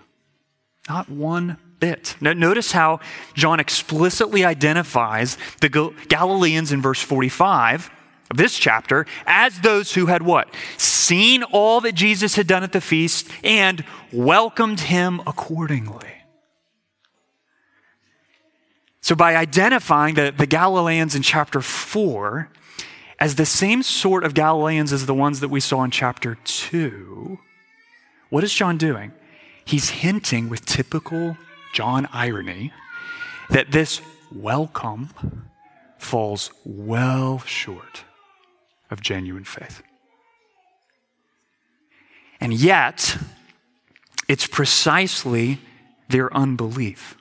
Not 0.87 1.09
one 1.09 1.57
bit. 1.79 2.15
Now, 2.21 2.33
notice 2.33 2.71
how 2.71 2.99
John 3.33 3.59
explicitly 3.59 4.45
identifies 4.45 5.37
the 5.61 5.69
Galileans 6.07 6.71
in 6.71 6.81
verse 6.81 7.01
45 7.01 7.89
of 8.29 8.37
this 8.37 8.57
chapter 8.57 9.05
as 9.25 9.59
those 9.61 9.93
who 9.93 10.05
had 10.05 10.21
what? 10.21 10.53
Seen 10.77 11.43
all 11.43 11.81
that 11.81 11.95
Jesus 11.95 12.35
had 12.35 12.47
done 12.47 12.63
at 12.63 12.71
the 12.71 12.81
feast 12.81 13.27
and 13.43 13.83
welcomed 14.11 14.81
him 14.81 15.21
accordingly. 15.25 16.14
So, 19.05 19.13
by 19.13 19.35
identifying 19.35 20.15
the, 20.15 20.33
the 20.35 20.47
Galileans 20.47 21.13
in 21.13 21.21
chapter 21.21 21.61
4 21.61 22.49
as 23.19 23.35
the 23.35 23.45
same 23.45 23.83
sort 23.83 24.23
of 24.23 24.33
Galileans 24.33 24.91
as 24.91 25.05
the 25.05 25.13
ones 25.13 25.41
that 25.41 25.49
we 25.49 25.59
saw 25.59 25.83
in 25.83 25.91
chapter 25.91 26.39
2, 26.43 27.37
what 28.31 28.43
is 28.43 28.51
John 28.51 28.79
doing? 28.79 29.11
He's 29.63 29.89
hinting 29.89 30.49
with 30.49 30.65
typical 30.65 31.37
John 31.71 32.09
irony 32.11 32.73
that 33.51 33.71
this 33.71 34.01
welcome 34.31 35.51
falls 35.99 36.49
well 36.65 37.37
short 37.45 38.05
of 38.89 39.01
genuine 39.01 39.43
faith. 39.43 39.83
And 42.41 42.55
yet, 42.55 43.17
it's 44.27 44.47
precisely 44.47 45.59
their 46.09 46.35
unbelief 46.35 47.15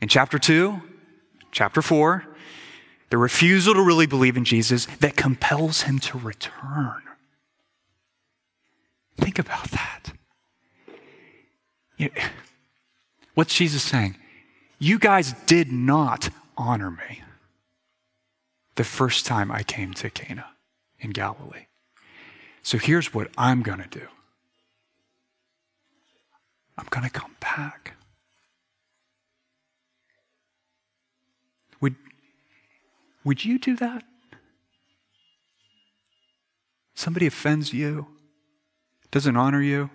in 0.00 0.08
chapter 0.08 0.38
2, 0.38 0.80
chapter 1.52 1.82
4, 1.82 2.24
the 3.10 3.18
refusal 3.18 3.74
to 3.74 3.82
really 3.82 4.06
believe 4.06 4.36
in 4.36 4.44
Jesus 4.44 4.86
that 5.00 5.16
compels 5.16 5.82
him 5.82 5.98
to 5.98 6.18
return. 6.18 7.02
Think 9.16 9.38
about 9.38 9.70
that. 9.70 10.12
what's 13.34 13.54
Jesus 13.54 13.82
saying? 13.82 14.16
You 14.78 14.98
guys 14.98 15.32
did 15.46 15.72
not 15.72 16.28
honor 16.56 16.90
me 16.90 17.22
the 18.76 18.84
first 18.84 19.26
time 19.26 19.50
I 19.50 19.64
came 19.64 19.92
to 19.94 20.08
Cana 20.08 20.46
in 21.00 21.10
Galilee. 21.10 21.66
So 22.62 22.78
here's 22.78 23.12
what 23.12 23.28
I'm 23.36 23.62
going 23.62 23.80
to 23.80 23.88
do 23.88 24.06
I'm 26.76 26.86
going 26.90 27.04
to 27.04 27.10
come 27.10 27.34
back. 27.40 27.94
Would, 31.80 31.96
would 33.28 33.44
you 33.44 33.58
do 33.58 33.76
that? 33.76 34.04
Somebody 36.94 37.26
offends 37.26 37.74
you, 37.74 38.06
doesn't 39.10 39.36
honor 39.36 39.60
you. 39.60 39.90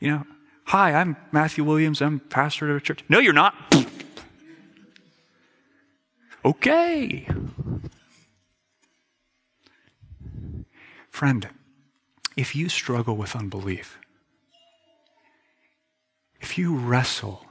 You 0.00 0.10
know, 0.10 0.26
hi, 0.66 0.92
I'm 0.92 1.16
Matthew 1.32 1.64
Williams, 1.64 2.02
I'm 2.02 2.20
pastor 2.20 2.70
of 2.70 2.76
a 2.76 2.80
church. 2.80 3.04
No, 3.08 3.20
you're 3.20 3.32
not. 3.32 3.54
okay. 6.44 7.26
Friend, 11.08 11.48
if 12.36 12.54
you 12.54 12.68
struggle 12.68 13.16
with 13.16 13.34
unbelief, 13.34 13.98
if 16.38 16.58
you 16.58 16.76
wrestle 16.76 17.47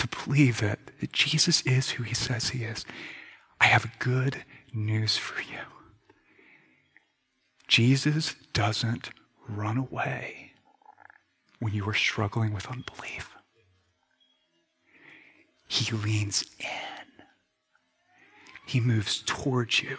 to 0.00 0.08
believe 0.24 0.60
that 0.60 0.78
Jesus 1.12 1.60
is 1.62 1.90
who 1.90 2.02
he 2.02 2.14
says 2.14 2.48
he 2.48 2.64
is, 2.64 2.86
I 3.60 3.66
have 3.66 3.98
good 3.98 4.44
news 4.72 5.18
for 5.18 5.40
you. 5.42 5.60
Jesus 7.68 8.34
doesn't 8.52 9.10
run 9.46 9.76
away 9.76 10.52
when 11.58 11.74
you 11.74 11.86
are 11.86 11.94
struggling 11.94 12.54
with 12.54 12.66
unbelief. 12.66 13.30
He 15.68 15.94
leans 15.94 16.44
in. 16.58 17.24
He 18.66 18.80
moves 18.80 19.22
towards 19.26 19.82
you. 19.82 19.98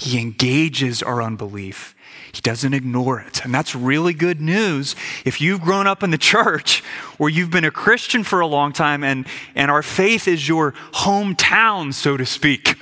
He 0.00 0.18
engages 0.18 1.02
our 1.02 1.22
unbelief. 1.22 1.94
He 2.32 2.40
doesn't 2.40 2.72
ignore 2.72 3.20
it. 3.20 3.44
And 3.44 3.52
that's 3.52 3.74
really 3.74 4.14
good 4.14 4.40
news 4.40 4.96
if 5.26 5.42
you've 5.42 5.60
grown 5.60 5.86
up 5.86 6.02
in 6.02 6.10
the 6.10 6.18
church 6.18 6.82
or 7.18 7.28
you've 7.28 7.50
been 7.50 7.66
a 7.66 7.70
Christian 7.70 8.24
for 8.24 8.40
a 8.40 8.46
long 8.46 8.72
time 8.72 9.04
and, 9.04 9.26
and 9.54 9.70
our 9.70 9.82
faith 9.82 10.26
is 10.26 10.48
your 10.48 10.72
hometown, 10.92 11.92
so 11.92 12.16
to 12.16 12.24
speak. 12.24 12.76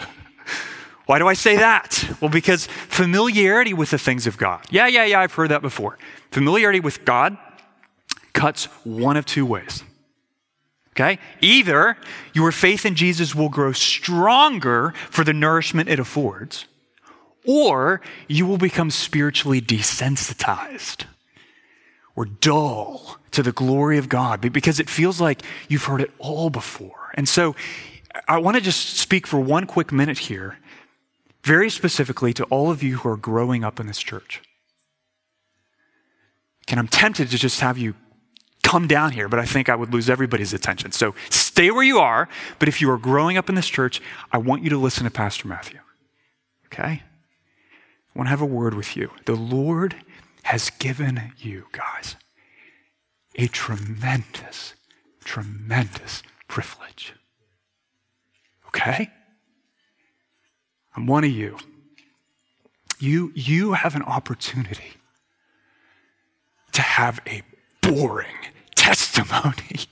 Why 1.06 1.18
do 1.18 1.26
I 1.26 1.34
say 1.34 1.56
that? 1.56 2.08
Well, 2.20 2.30
because 2.30 2.66
familiarity 2.66 3.74
with 3.74 3.90
the 3.90 3.98
things 3.98 4.28
of 4.28 4.36
God. 4.36 4.64
Yeah, 4.70 4.86
yeah, 4.86 5.04
yeah, 5.04 5.20
I've 5.20 5.32
heard 5.32 5.50
that 5.50 5.62
before. 5.62 5.98
Familiarity 6.30 6.80
with 6.80 7.04
God 7.04 7.36
cuts 8.32 8.66
one 8.84 9.16
of 9.16 9.26
two 9.26 9.44
ways. 9.44 9.82
Okay? 10.90 11.18
Either 11.40 11.96
your 12.32 12.52
faith 12.52 12.86
in 12.86 12.94
Jesus 12.94 13.34
will 13.34 13.48
grow 13.48 13.72
stronger 13.72 14.92
for 15.10 15.24
the 15.24 15.32
nourishment 15.32 15.88
it 15.88 15.98
affords 15.98 16.66
or 17.48 18.02
you 18.28 18.44
will 18.46 18.58
become 18.58 18.90
spiritually 18.90 19.58
desensitized 19.58 21.06
or 22.14 22.26
dull 22.26 23.16
to 23.30 23.42
the 23.42 23.52
glory 23.52 23.96
of 23.96 24.10
God 24.10 24.42
because 24.52 24.78
it 24.78 24.90
feels 24.90 25.18
like 25.18 25.40
you've 25.66 25.84
heard 25.84 26.02
it 26.02 26.10
all 26.18 26.50
before. 26.50 27.10
And 27.14 27.26
so 27.26 27.56
I 28.28 28.36
want 28.36 28.58
to 28.58 28.60
just 28.60 28.98
speak 28.98 29.26
for 29.26 29.40
one 29.40 29.66
quick 29.66 29.90
minute 29.90 30.18
here 30.18 30.58
very 31.42 31.70
specifically 31.70 32.34
to 32.34 32.44
all 32.44 32.70
of 32.70 32.82
you 32.82 32.98
who 32.98 33.08
are 33.08 33.16
growing 33.16 33.64
up 33.64 33.80
in 33.80 33.86
this 33.86 34.00
church. 34.00 34.42
And 36.68 36.78
I'm 36.78 36.88
tempted 36.88 37.30
to 37.30 37.38
just 37.38 37.60
have 37.60 37.78
you 37.78 37.94
come 38.62 38.86
down 38.86 39.12
here, 39.12 39.26
but 39.26 39.38
I 39.38 39.46
think 39.46 39.70
I 39.70 39.74
would 39.74 39.90
lose 39.90 40.10
everybody's 40.10 40.52
attention. 40.52 40.92
So 40.92 41.14
stay 41.30 41.70
where 41.70 41.82
you 41.82 41.98
are, 41.98 42.28
but 42.58 42.68
if 42.68 42.82
you 42.82 42.90
are 42.90 42.98
growing 42.98 43.38
up 43.38 43.48
in 43.48 43.54
this 43.54 43.68
church, 43.68 44.02
I 44.30 44.36
want 44.36 44.64
you 44.64 44.68
to 44.68 44.76
listen 44.76 45.04
to 45.04 45.10
Pastor 45.10 45.48
Matthew. 45.48 45.78
Okay? 46.66 47.02
Want 48.18 48.26
to 48.26 48.30
have 48.30 48.42
a 48.42 48.46
word 48.46 48.74
with 48.74 48.96
you. 48.96 49.12
The 49.26 49.36
Lord 49.36 49.94
has 50.42 50.70
given 50.70 51.32
you, 51.38 51.66
guys, 51.70 52.16
a 53.36 53.46
tremendous, 53.46 54.74
tremendous 55.22 56.24
privilege. 56.48 57.14
Okay? 58.66 59.12
I'm 60.96 61.06
one 61.06 61.22
of 61.22 61.30
you. 61.30 61.58
You, 62.98 63.30
you 63.36 63.74
have 63.74 63.94
an 63.94 64.02
opportunity 64.02 64.94
to 66.72 66.82
have 66.82 67.20
a 67.24 67.42
boring 67.82 68.34
testimony. 68.74 69.52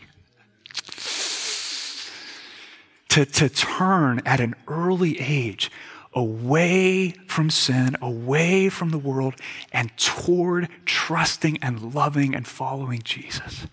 to, 3.09 3.25
to 3.25 3.49
turn 3.49 4.21
at 4.27 4.41
an 4.41 4.57
early 4.67 5.21
age 5.21 5.71
away 6.17 7.11
from 7.29 7.51
sin, 7.51 7.95
away 8.01 8.71
from 8.71 8.91
the 8.91 8.99
world, 8.99 9.35
and 9.71 9.95
toward 9.99 10.69
trusting 10.87 11.59
and 11.63 11.95
loving 11.95 12.35
and 12.35 12.49
following 12.49 13.03
Jesus. 13.05 13.67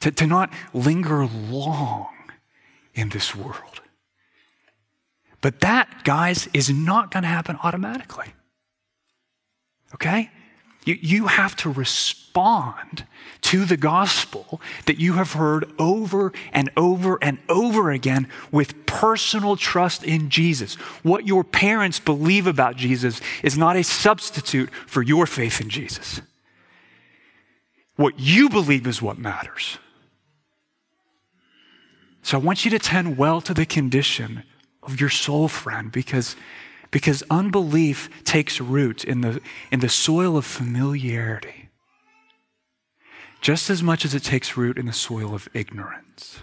To, 0.00 0.12
to 0.12 0.26
not 0.26 0.52
linger 0.72 1.26
long 1.26 2.08
in 2.94 3.08
this 3.08 3.34
world. 3.34 3.80
But 5.40 5.60
that, 5.60 6.04
guys, 6.04 6.48
is 6.52 6.68
not 6.68 7.10
going 7.10 7.22
to 7.22 7.28
happen 7.28 7.58
automatically. 7.62 8.34
Okay? 9.94 10.30
You, 10.88 10.96
you 11.02 11.26
have 11.26 11.54
to 11.56 11.70
respond 11.70 13.04
to 13.42 13.66
the 13.66 13.76
gospel 13.76 14.58
that 14.86 14.98
you 14.98 15.12
have 15.12 15.32
heard 15.34 15.70
over 15.78 16.32
and 16.50 16.70
over 16.78 17.18
and 17.20 17.36
over 17.46 17.90
again 17.90 18.26
with 18.50 18.86
personal 18.86 19.56
trust 19.56 20.02
in 20.02 20.30
Jesus. 20.30 20.76
What 21.02 21.26
your 21.26 21.44
parents 21.44 22.00
believe 22.00 22.46
about 22.46 22.76
Jesus 22.76 23.20
is 23.42 23.58
not 23.58 23.76
a 23.76 23.84
substitute 23.84 24.70
for 24.86 25.02
your 25.02 25.26
faith 25.26 25.60
in 25.60 25.68
Jesus. 25.68 26.22
What 27.96 28.18
you 28.18 28.48
believe 28.48 28.86
is 28.86 29.02
what 29.02 29.18
matters. 29.18 29.76
So 32.22 32.38
I 32.38 32.40
want 32.40 32.64
you 32.64 32.70
to 32.70 32.78
tend 32.78 33.18
well 33.18 33.42
to 33.42 33.52
the 33.52 33.66
condition 33.66 34.42
of 34.82 34.98
your 34.98 35.10
soul, 35.10 35.48
friend, 35.48 35.92
because, 35.92 36.34
because 36.90 37.22
unbelief 37.30 38.08
takes 38.24 38.60
root 38.60 39.04
in 39.04 39.20
the, 39.20 39.40
in 39.70 39.80
the 39.80 39.88
soil 39.88 40.36
of 40.36 40.44
familiarity 40.44 41.68
just 43.40 43.70
as 43.70 43.82
much 43.82 44.04
as 44.04 44.14
it 44.14 44.24
takes 44.24 44.56
root 44.56 44.76
in 44.76 44.86
the 44.86 44.92
soil 44.92 45.34
of 45.34 45.48
ignorance. 45.54 46.42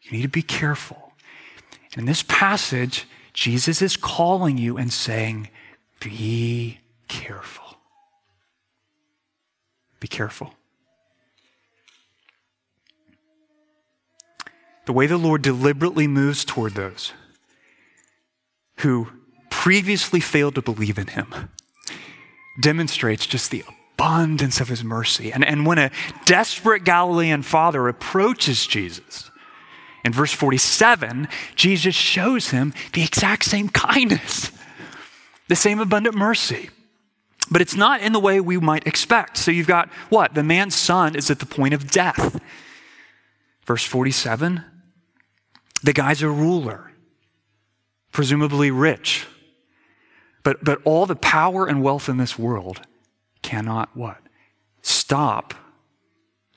You 0.00 0.12
need 0.12 0.22
to 0.22 0.28
be 0.28 0.42
careful. 0.42 1.12
In 1.96 2.06
this 2.06 2.22
passage, 2.22 3.06
Jesus 3.34 3.82
is 3.82 3.96
calling 3.96 4.56
you 4.56 4.78
and 4.78 4.90
saying, 4.90 5.50
Be 6.00 6.78
careful. 7.08 7.76
Be 10.00 10.08
careful. 10.08 10.54
the 14.90 14.94
way 14.94 15.06
the 15.06 15.16
Lord 15.16 15.40
deliberately 15.40 16.08
moves 16.08 16.44
toward 16.44 16.74
those 16.74 17.12
who 18.80 19.08
previously 19.50 20.20
failed 20.20 20.54
to 20.54 20.62
believe 20.62 20.98
in 20.98 21.08
him 21.08 21.50
demonstrates 22.60 23.26
just 23.26 23.50
the 23.50 23.64
abundance 23.94 24.60
of 24.60 24.68
his 24.68 24.82
mercy. 24.82 25.32
And, 25.32 25.44
and 25.44 25.66
when 25.66 25.78
a 25.78 25.90
desperate 26.24 26.84
Galilean 26.84 27.42
father 27.42 27.88
approaches 27.88 28.66
Jesus, 28.66 29.30
in 30.04 30.12
verse 30.12 30.32
47, 30.32 31.28
Jesus 31.54 31.94
shows 31.94 32.50
him 32.50 32.72
the 32.94 33.02
exact 33.02 33.44
same 33.44 33.68
kindness, 33.68 34.50
the 35.48 35.56
same 35.56 35.78
abundant 35.78 36.16
mercy. 36.16 36.70
But 37.50 37.60
it's 37.60 37.74
not 37.74 38.00
in 38.00 38.12
the 38.12 38.20
way 38.20 38.40
we 38.40 38.58
might 38.58 38.86
expect. 38.86 39.36
So 39.36 39.50
you've 39.50 39.66
got 39.66 39.88
what? 40.08 40.34
The 40.34 40.42
man's 40.42 40.76
son 40.76 41.16
is 41.16 41.30
at 41.30 41.40
the 41.40 41.46
point 41.46 41.74
of 41.74 41.90
death. 41.90 42.40
Verse 43.66 43.84
47 43.84 44.64
the 45.82 45.92
guy's 45.92 46.20
a 46.20 46.28
ruler, 46.28 46.89
presumably 48.12 48.70
rich. 48.70 49.26
But, 50.42 50.64
but 50.64 50.80
all 50.84 51.06
the 51.06 51.16
power 51.16 51.66
and 51.66 51.82
wealth 51.82 52.08
in 52.08 52.16
this 52.16 52.38
world 52.38 52.80
cannot 53.42 53.90
what? 53.94 54.18
Stop 54.82 55.54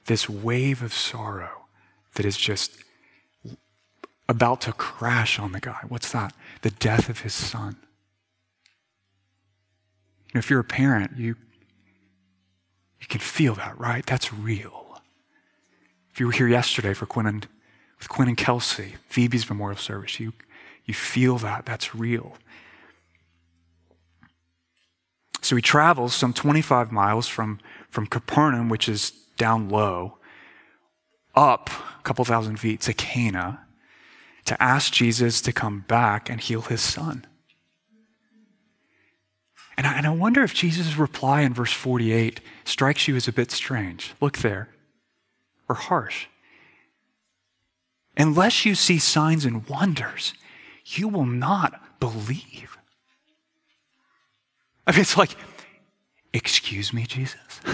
this 0.05 0.29
wave 0.29 0.81
of 0.81 0.93
sorrow 0.93 1.65
that 2.15 2.25
is 2.25 2.37
just 2.37 2.77
about 4.29 4.61
to 4.61 4.71
crash 4.73 5.37
on 5.39 5.51
the 5.51 5.59
guy. 5.59 5.79
What's 5.87 6.11
that? 6.11 6.33
The 6.61 6.71
death 6.71 7.09
of 7.09 7.21
his 7.21 7.33
son. 7.33 7.77
If 10.33 10.49
you're 10.49 10.61
a 10.61 10.65
parent, 10.65 11.17
you, 11.17 11.35
you 12.99 13.07
can 13.07 13.19
feel 13.19 13.53
that, 13.55 13.77
right? 13.77 14.05
That's 14.05 14.33
real. 14.33 15.01
If 16.11 16.19
you 16.19 16.27
were 16.27 16.31
here 16.31 16.47
yesterday 16.47 16.93
for 16.93 17.05
Quinn 17.05 17.25
and 17.25 17.47
with 17.99 18.09
Quinn 18.09 18.27
and 18.27 18.37
Kelsey, 18.37 18.95
Phoebe's 19.07 19.47
memorial 19.49 19.77
service. 19.77 20.19
You, 20.19 20.33
you 20.85 20.93
feel 20.93 21.37
that. 21.39 21.65
That's 21.65 21.95
real. 21.95 22.37
So 25.41 25.55
he 25.55 25.61
travels 25.61 26.15
some 26.15 26.33
25 26.33 26.91
miles 26.91 27.27
from, 27.27 27.59
from 27.89 28.07
Capernaum, 28.07 28.69
which 28.69 28.87
is 28.87 29.11
down 29.37 29.69
low, 29.69 30.17
up 31.35 31.69
a 31.69 32.03
couple 32.03 32.23
thousand 32.23 32.57
feet 32.57 32.81
to 32.81 32.93
Cana 32.93 33.65
to 34.45 34.61
ask 34.61 34.93
Jesus 34.93 35.41
to 35.41 35.51
come 35.51 35.81
back 35.87 36.29
and 36.29 36.39
heal 36.39 36.61
his 36.61 36.81
son. 36.81 37.25
And 39.77 39.87
I, 39.87 39.97
and 39.97 40.05
I 40.05 40.11
wonder 40.11 40.43
if 40.43 40.53
Jesus' 40.53 40.97
reply 40.97 41.41
in 41.41 41.53
verse 41.53 41.73
48 41.73 42.39
strikes 42.63 43.07
you 43.07 43.15
as 43.15 43.27
a 43.27 43.33
bit 43.33 43.51
strange. 43.51 44.13
Look 44.21 44.39
there, 44.39 44.69
or 45.67 45.75
harsh. 45.75 46.27
Unless 48.15 48.65
you 48.65 48.75
see 48.75 48.99
signs 48.99 49.45
and 49.45 49.67
wonders, 49.67 50.33
you 50.85 51.07
will 51.07 51.25
not 51.25 51.99
believe. 51.99 52.77
I 54.85 54.91
mean, 54.91 55.01
it's 55.01 55.17
like, 55.17 55.35
excuse 56.33 56.93
me, 56.93 57.05
Jesus? 57.05 57.61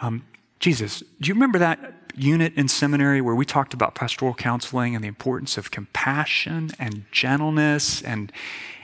um, 0.00 0.24
Jesus, 0.60 1.02
do 1.20 1.28
you 1.28 1.34
remember 1.34 1.58
that 1.58 1.94
unit 2.16 2.54
in 2.54 2.68
seminary 2.68 3.20
where 3.20 3.34
we 3.34 3.44
talked 3.44 3.74
about 3.74 3.94
pastoral 3.94 4.34
counseling 4.34 4.94
and 4.94 5.02
the 5.02 5.08
importance 5.08 5.58
of 5.58 5.70
compassion 5.70 6.70
and 6.78 7.04
gentleness 7.10 8.02
and, 8.02 8.32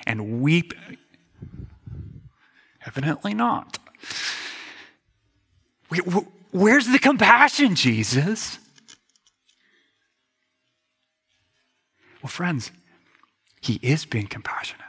and 0.06 0.42
weep? 0.42 0.74
Evidently 2.86 3.34
not. 3.34 3.78
Where's 6.52 6.86
the 6.86 6.98
compassion, 6.98 7.74
Jesus? 7.74 8.58
Well, 12.22 12.30
friends, 12.30 12.70
he 13.60 13.78
is 13.82 14.04
being 14.04 14.26
compassionate. 14.26 14.86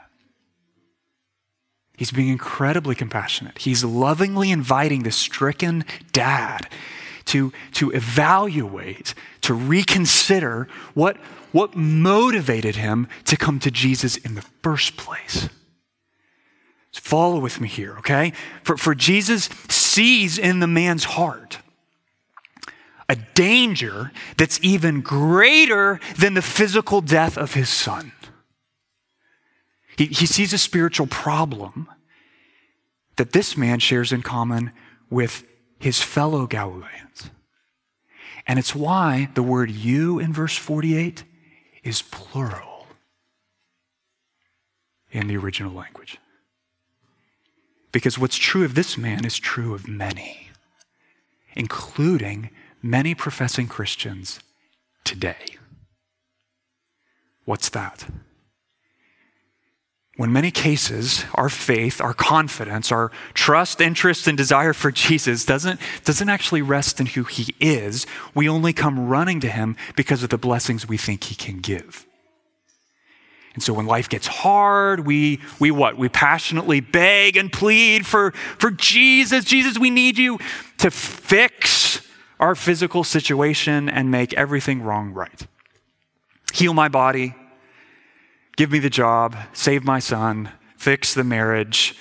He's 1.97 2.11
being 2.11 2.29
incredibly 2.29 2.95
compassionate. 2.95 3.59
He's 3.59 3.83
lovingly 3.83 4.49
inviting 4.49 5.03
the 5.03 5.11
stricken 5.11 5.85
dad 6.11 6.67
to, 7.25 7.53
to 7.73 7.91
evaluate, 7.91 9.13
to 9.41 9.53
reconsider 9.53 10.67
what, 10.93 11.17
what 11.51 11.75
motivated 11.75 12.75
him 12.75 13.07
to 13.25 13.37
come 13.37 13.59
to 13.59 13.69
Jesus 13.69 14.17
in 14.17 14.35
the 14.35 14.41
first 14.63 14.97
place. 14.97 15.47
So 16.91 17.01
follow 17.01 17.39
with 17.39 17.61
me 17.61 17.67
here, 17.67 17.97
okay? 17.99 18.33
For, 18.63 18.75
for 18.77 18.95
Jesus 18.95 19.45
sees 19.69 20.37
in 20.37 20.59
the 20.59 20.67
man's 20.67 21.03
heart 21.03 21.59
a 23.11 23.15
danger 23.35 24.09
that's 24.37 24.57
even 24.63 25.01
greater 25.01 25.99
than 26.17 26.33
the 26.33 26.41
physical 26.41 27.01
death 27.01 27.37
of 27.37 27.53
his 27.55 27.67
son. 27.67 28.13
He, 29.97 30.05
he 30.05 30.25
sees 30.25 30.53
a 30.53 30.57
spiritual 30.57 31.07
problem 31.07 31.89
that 33.17 33.33
this 33.33 33.57
man 33.57 33.79
shares 33.79 34.13
in 34.13 34.21
common 34.21 34.71
with 35.09 35.43
his 35.77 36.01
fellow 36.01 36.47
Galileans. 36.47 37.31
And 38.47 38.57
it's 38.57 38.73
why 38.73 39.27
the 39.33 39.43
word 39.43 39.69
you 39.69 40.17
in 40.17 40.31
verse 40.31 40.55
48 40.55 41.25
is 41.83 42.01
plural 42.01 42.87
in 45.11 45.27
the 45.27 45.35
original 45.35 45.73
language. 45.73 46.17
Because 47.91 48.17
what's 48.17 48.37
true 48.37 48.63
of 48.63 48.73
this 48.73 48.97
man 48.97 49.25
is 49.25 49.37
true 49.37 49.73
of 49.73 49.89
many, 49.89 50.47
including 51.57 52.51
many 52.81 53.15
professing 53.15 53.67
Christians 53.67 54.39
today. 55.03 55.57
What's 57.45 57.69
that? 57.69 58.05
When 60.17 60.31
many 60.31 60.51
cases, 60.51 61.25
our 61.33 61.49
faith, 61.49 61.99
our 62.01 62.13
confidence, 62.13 62.91
our 62.91 63.11
trust, 63.33 63.81
interest, 63.81 64.27
and 64.27 64.37
desire 64.37 64.73
for 64.73 64.91
Jesus 64.91 65.45
doesn't, 65.45 65.79
doesn't 66.03 66.29
actually 66.29 66.61
rest 66.61 66.99
in 66.99 67.07
who 67.07 67.23
he 67.23 67.55
is, 67.59 68.05
we 68.35 68.47
only 68.47 68.73
come 68.73 69.07
running 69.07 69.39
to 69.39 69.49
him 69.49 69.75
because 69.95 70.21
of 70.21 70.29
the 70.29 70.37
blessings 70.37 70.87
we 70.87 70.97
think 70.97 71.23
he 71.23 71.35
can 71.35 71.59
give. 71.59 72.05
And 73.53 73.63
so 73.63 73.73
when 73.73 73.85
life 73.85 74.09
gets 74.09 74.27
hard, 74.27 75.05
we, 75.05 75.41
we 75.59 75.71
what? 75.71 75.97
We 75.97 76.07
passionately 76.07 76.79
beg 76.79 77.35
and 77.35 77.51
plead 77.51 78.05
for, 78.05 78.31
for 78.31 78.71
Jesus. 78.71 79.43
Jesus, 79.43 79.77
we 79.77 79.89
need 79.89 80.17
you 80.17 80.39
to 80.77 80.91
fix 80.91 82.05
our 82.41 82.55
physical 82.55 83.03
situation 83.03 83.87
and 83.87 84.11
make 84.11 84.33
everything 84.33 84.81
wrong 84.81 85.13
right. 85.13 85.47
Heal 86.53 86.73
my 86.73 86.89
body, 86.89 87.35
give 88.57 88.71
me 88.71 88.79
the 88.79 88.89
job, 88.89 89.37
save 89.53 89.85
my 89.85 89.99
son, 89.99 90.51
fix 90.75 91.13
the 91.13 91.23
marriage, 91.23 91.95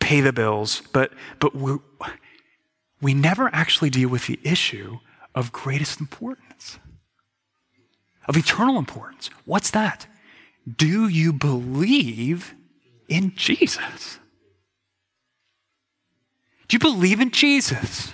pay 0.00 0.20
the 0.20 0.32
bills. 0.32 0.82
But, 0.92 1.12
but 1.38 1.54
we 1.54 1.78
we 3.00 3.14
never 3.14 3.48
actually 3.52 3.90
deal 3.90 4.08
with 4.08 4.26
the 4.26 4.40
issue 4.42 4.98
of 5.34 5.52
greatest 5.52 6.00
importance, 6.00 6.78
of 8.26 8.36
eternal 8.36 8.76
importance. 8.76 9.30
What's 9.44 9.70
that? 9.70 10.06
Do 10.76 11.08
you 11.08 11.32
believe 11.32 12.54
in 13.08 13.34
Jesus? 13.36 14.18
Do 16.66 16.74
you 16.74 16.80
believe 16.80 17.20
in 17.20 17.30
Jesus? 17.30 18.12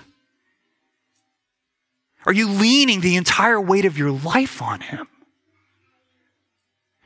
Are 2.26 2.32
you 2.32 2.48
leaning 2.48 3.00
the 3.00 3.16
entire 3.16 3.60
weight 3.60 3.84
of 3.84 3.98
your 3.98 4.10
life 4.10 4.62
on 4.62 4.80
Him? 4.80 5.06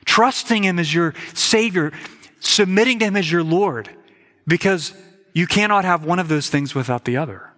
Trusting 0.04 0.64
Him 0.64 0.78
as 0.78 0.92
your 0.92 1.14
Savior, 1.34 1.92
submitting 2.40 2.98
to 3.00 3.06
Him 3.06 3.16
as 3.16 3.30
your 3.30 3.42
Lord, 3.42 3.90
because 4.46 4.94
you 5.32 5.46
cannot 5.46 5.84
have 5.84 6.04
one 6.04 6.18
of 6.18 6.28
those 6.28 6.48
things 6.48 6.74
without 6.74 7.04
the 7.04 7.16
other. 7.16 7.48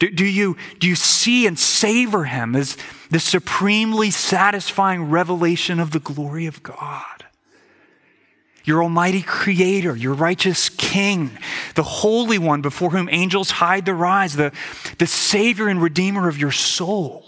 Do, 0.00 0.10
do, 0.10 0.24
you, 0.24 0.56
do 0.78 0.88
you 0.88 0.96
see 0.96 1.46
and 1.46 1.58
savor 1.58 2.24
him 2.24 2.56
as 2.56 2.78
the 3.10 3.20
supremely 3.20 4.10
satisfying 4.10 5.10
revelation 5.10 5.78
of 5.78 5.90
the 5.90 6.00
glory 6.00 6.46
of 6.46 6.62
God? 6.62 7.19
Your 8.64 8.82
almighty 8.82 9.22
creator, 9.22 9.96
your 9.96 10.14
righteous 10.14 10.68
king, 10.68 11.30
the 11.74 11.82
holy 11.82 12.38
one 12.38 12.60
before 12.60 12.90
whom 12.90 13.08
angels 13.10 13.50
hide 13.50 13.86
their 13.86 14.04
eyes, 14.04 14.36
the, 14.36 14.52
the 14.98 15.06
savior 15.06 15.68
and 15.68 15.82
redeemer 15.82 16.28
of 16.28 16.38
your 16.38 16.52
soul, 16.52 17.24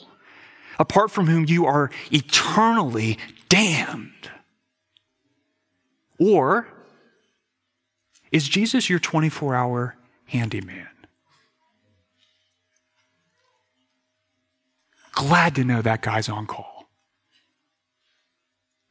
apart 0.78 1.10
from 1.10 1.26
whom 1.26 1.46
you 1.46 1.64
are 1.66 1.90
eternally 2.10 3.18
damned. 3.48 4.30
Or 6.18 6.68
is 8.30 8.48
Jesus 8.48 8.88
your 8.88 8.98
24 8.98 9.54
hour 9.54 9.96
handyman? 10.26 10.88
Glad 15.12 15.54
to 15.56 15.64
know 15.64 15.82
that 15.82 16.00
guy's 16.00 16.28
on 16.28 16.46
call. 16.46 16.71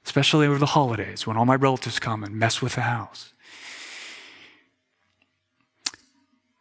Especially 0.06 0.48
over 0.48 0.58
the 0.58 0.68
holidays 0.68 1.28
when 1.28 1.38
all 1.38 1.46
my 1.46 1.56
relatives 1.56 2.00
come 2.00 2.24
and 2.24 2.36
mess 2.36 2.62
with 2.62 2.76
the 2.76 2.82
house. 2.82 3.34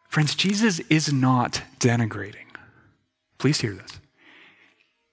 Friends, 0.08 0.34
Jesus 0.34 0.80
is 0.90 1.12
not 1.12 1.62
denigrating. 1.78 2.46
Please 3.38 3.60
hear 3.60 3.72
this. 3.72 4.00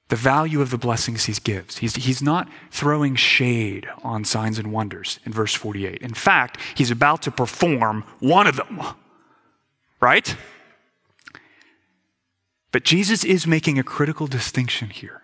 The 0.10 0.16
value 0.16 0.62
of 0.62 0.72
the 0.72 0.78
blessings 0.78 1.26
he 1.26 1.34
gives. 1.34 1.78
He's, 1.78 1.96
he's 1.96 2.22
not 2.22 2.50
throwing 2.72 3.16
shade 3.16 3.88
on 4.04 4.24
signs 4.24 4.58
and 4.58 4.72
wonders 4.72 5.20
in 5.26 5.34
verse 5.34 5.54
48. 5.54 6.02
In 6.02 6.14
fact, 6.14 6.60
he's 6.76 6.92
about 6.92 7.22
to 7.24 7.32
perform 7.32 8.06
one 8.20 8.48
of 8.48 8.56
them. 8.56 8.82
Right? 10.00 10.36
But 12.72 12.84
Jesus 12.84 13.24
is 13.24 13.46
making 13.46 13.78
a 13.78 13.84
critical 13.84 14.28
distinction 14.28 14.90
here 14.90 15.22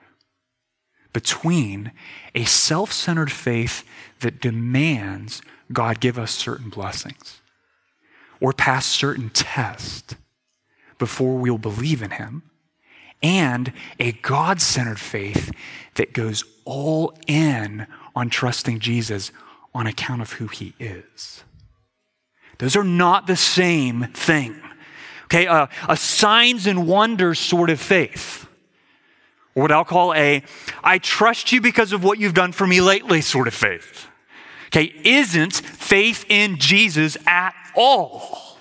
between 1.13 1.91
a 2.35 2.43
self 2.43 2.91
centered 2.91 3.31
faith 3.31 3.83
that 4.19 4.41
demands 4.41 5.41
God 5.71 5.99
give 5.99 6.19
us 6.19 6.31
certain 6.31 6.69
blessings 6.69 7.41
or 8.39 8.51
pass 8.51 8.85
certain 8.85 9.29
tests 9.29 10.15
before 10.97 11.37
we'll 11.37 11.57
believe 11.57 12.01
in 12.01 12.11
Him, 12.11 12.43
and 13.21 13.71
a 13.99 14.11
God 14.11 14.61
centered 14.61 14.99
faith 14.99 15.51
that 15.95 16.13
goes 16.13 16.43
all 16.65 17.17
in 17.27 17.87
on 18.15 18.29
trusting 18.29 18.79
Jesus 18.79 19.31
on 19.73 19.87
account 19.87 20.21
of 20.21 20.33
who 20.33 20.47
He 20.47 20.73
is. 20.79 21.43
Those 22.57 22.75
are 22.75 22.83
not 22.83 23.27
the 23.27 23.35
same 23.35 24.03
thing 24.13 24.59
okay, 25.33 25.45
a, 25.47 25.67
a 25.89 25.97
signs 25.97 26.67
and 26.67 26.87
wonders 26.87 27.39
sort 27.39 27.69
of 27.69 27.79
faith. 27.79 28.47
Or 29.55 29.63
what 29.63 29.71
I'll 29.71 29.85
call 29.85 30.13
a, 30.13 30.43
I 30.83 30.97
trust 30.97 31.51
you 31.51 31.61
because 31.61 31.91
of 31.93 32.03
what 32.03 32.19
you've 32.19 32.33
done 32.33 32.51
for 32.51 32.65
me 32.65 32.81
lately 32.81 33.21
sort 33.21 33.47
of 33.47 33.53
faith. 33.53 34.07
Okay, 34.67 34.91
isn't 35.03 35.53
faith 35.53 36.25
in 36.29 36.57
Jesus 36.57 37.17
at 37.27 37.53
all. 37.75 38.57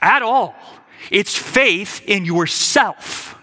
At 0.00 0.22
all. 0.22 0.54
It's 1.10 1.36
faith 1.36 2.02
in 2.06 2.24
yourself. 2.24 3.38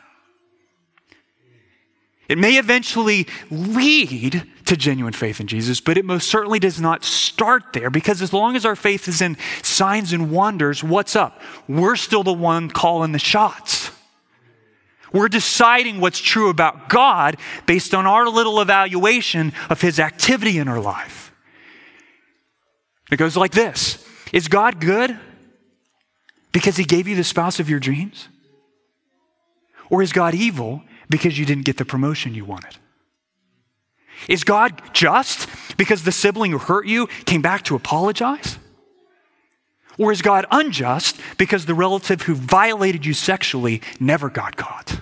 It 2.28 2.38
may 2.38 2.58
eventually 2.58 3.28
lead 3.52 4.44
to 4.66 4.78
genuine 4.78 5.14
faith 5.14 5.40
in 5.42 5.48
Jesus, 5.48 5.82
but 5.82 5.98
it 5.98 6.06
most 6.06 6.30
certainly 6.30 6.60
does 6.60 6.80
not 6.80 7.04
start 7.04 7.74
there 7.74 7.90
because 7.90 8.22
as 8.22 8.32
long 8.32 8.56
as 8.56 8.66
our 8.66 8.76
faith 8.76 9.08
is 9.08 9.22
in 9.22 9.38
signs 9.62 10.14
and 10.14 10.32
wonders, 10.32 10.82
what's 10.82 11.16
up? 11.16 11.42
We're 11.68 11.98
still 11.98 12.24
the 12.24 12.34
one 12.34 12.70
calling 12.70 13.12
the 13.12 13.20
shots. 13.20 13.92
We're 15.14 15.28
deciding 15.28 16.00
what's 16.00 16.20
true 16.20 16.50
about 16.50 16.90
God 16.90 17.38
based 17.66 17.94
on 17.94 18.06
our 18.06 18.28
little 18.28 18.62
evaluation 18.62 19.54
of 19.70 19.82
his 19.82 20.00
activity 20.00 20.58
in 20.58 20.68
our 20.68 20.80
life. 20.80 21.34
It 23.12 23.18
goes 23.18 23.36
like 23.36 23.52
this 23.52 24.06
Is 24.32 24.48
God 24.48 24.80
good 24.80 25.18
because 26.52 26.78
he 26.78 26.84
gave 26.84 27.08
you 27.08 27.16
the 27.16 27.24
spouse 27.24 27.60
of 27.60 27.70
your 27.70 27.80
dreams? 27.80 28.30
Or 29.90 30.02
is 30.02 30.14
God 30.14 30.34
evil 30.34 30.84
because 31.10 31.38
you 31.38 31.46
didn't 31.46 31.66
get 31.66 31.78
the 31.78 31.86
promotion 31.86 32.34
you 32.34 32.46
wanted? 32.46 32.78
Is 34.30 34.44
God 34.44 34.82
just 34.94 35.50
because 35.78 36.04
the 36.04 36.12
sibling 36.12 36.52
who 36.52 36.58
hurt 36.58 36.88
you 36.88 37.08
came 37.26 37.42
back 37.42 37.64
to 37.64 37.76
apologize? 37.76 38.58
Or 39.98 40.12
is 40.12 40.22
God 40.22 40.46
unjust 40.52 41.20
because 41.38 41.66
the 41.66 41.74
relative 41.74 42.22
who 42.22 42.34
violated 42.34 43.06
you 43.06 43.14
sexually 43.14 43.82
never 44.00 44.30
got 44.30 44.56
caught? 44.56 45.01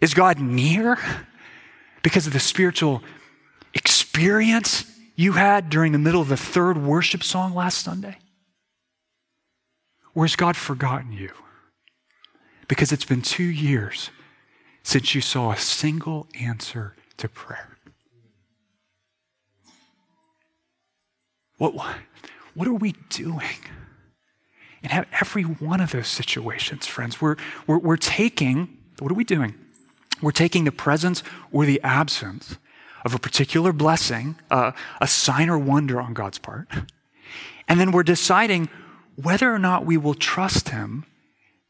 Is 0.00 0.14
God 0.14 0.38
near 0.38 0.98
because 2.02 2.26
of 2.26 2.32
the 2.32 2.40
spiritual 2.40 3.02
experience 3.74 4.84
you 5.14 5.32
had 5.32 5.70
during 5.70 5.92
the 5.92 5.98
middle 5.98 6.20
of 6.20 6.28
the 6.28 6.36
third 6.36 6.78
worship 6.78 7.22
song 7.22 7.54
last 7.54 7.78
Sunday? 7.78 8.18
Or 10.14 10.24
has 10.24 10.36
God 10.36 10.56
forgotten 10.56 11.12
you 11.12 11.30
because 12.68 12.92
it's 12.92 13.04
been 13.04 13.22
two 13.22 13.44
years 13.44 14.10
since 14.82 15.14
you 15.14 15.20
saw 15.20 15.52
a 15.52 15.56
single 15.56 16.26
answer 16.38 16.94
to 17.16 17.28
prayer? 17.28 17.76
What, 21.58 21.74
what 22.54 22.68
are 22.68 22.74
we 22.74 22.92
doing? 23.08 23.58
In 24.82 25.06
every 25.20 25.42
one 25.42 25.80
of 25.80 25.90
those 25.90 26.06
situations, 26.06 26.86
friends, 26.86 27.20
we're, 27.20 27.36
we're, 27.66 27.78
we're 27.78 27.96
taking, 27.96 28.76
what 28.98 29.10
are 29.10 29.14
we 29.14 29.24
doing? 29.24 29.54
We're 30.22 30.32
taking 30.32 30.64
the 30.64 30.72
presence 30.72 31.22
or 31.52 31.64
the 31.66 31.80
absence 31.82 32.56
of 33.04 33.14
a 33.14 33.18
particular 33.18 33.72
blessing, 33.72 34.36
uh, 34.50 34.72
a 35.00 35.06
sign 35.06 35.48
or 35.48 35.58
wonder 35.58 36.00
on 36.00 36.14
God's 36.14 36.38
part, 36.38 36.68
and 37.68 37.78
then 37.78 37.92
we're 37.92 38.02
deciding 38.02 38.68
whether 39.14 39.52
or 39.52 39.58
not 39.58 39.86
we 39.86 39.96
will 39.96 40.14
trust 40.14 40.70
Him 40.70 41.04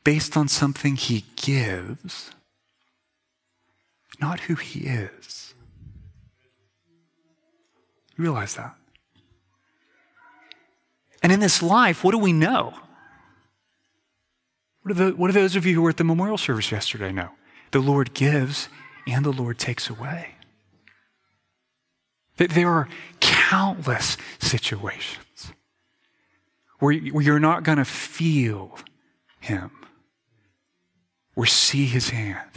based 0.04 0.36
on 0.36 0.48
something 0.48 0.96
He 0.96 1.24
gives 1.36 2.32
not 4.20 4.40
who 4.40 4.54
he 4.54 4.80
is. 4.80 5.54
You 8.16 8.24
realize 8.24 8.54
that? 8.54 8.74
And 11.22 11.32
in 11.32 11.40
this 11.40 11.62
life, 11.62 12.04
what 12.04 12.12
do 12.12 12.18
we 12.18 12.32
know? 12.32 12.74
What 14.82 14.94
do, 14.96 15.10
the, 15.10 15.16
what 15.16 15.26
do 15.26 15.32
those 15.32 15.56
of 15.56 15.66
you 15.66 15.74
who 15.74 15.82
were 15.82 15.90
at 15.90 15.96
the 15.96 16.04
memorial 16.04 16.38
service 16.38 16.70
yesterday 16.70 17.12
know? 17.12 17.30
The 17.76 17.82
Lord 17.82 18.14
gives 18.14 18.70
and 19.06 19.22
the 19.22 19.30
Lord 19.30 19.58
takes 19.58 19.90
away. 19.90 20.28
There 22.38 22.70
are 22.70 22.88
countless 23.20 24.16
situations 24.38 25.52
where 26.78 26.92
you're 26.92 27.38
not 27.38 27.64
going 27.64 27.76
to 27.76 27.84
feel 27.84 28.78
Him 29.40 29.70
or 31.34 31.44
see 31.44 31.84
His 31.84 32.08
hand 32.08 32.48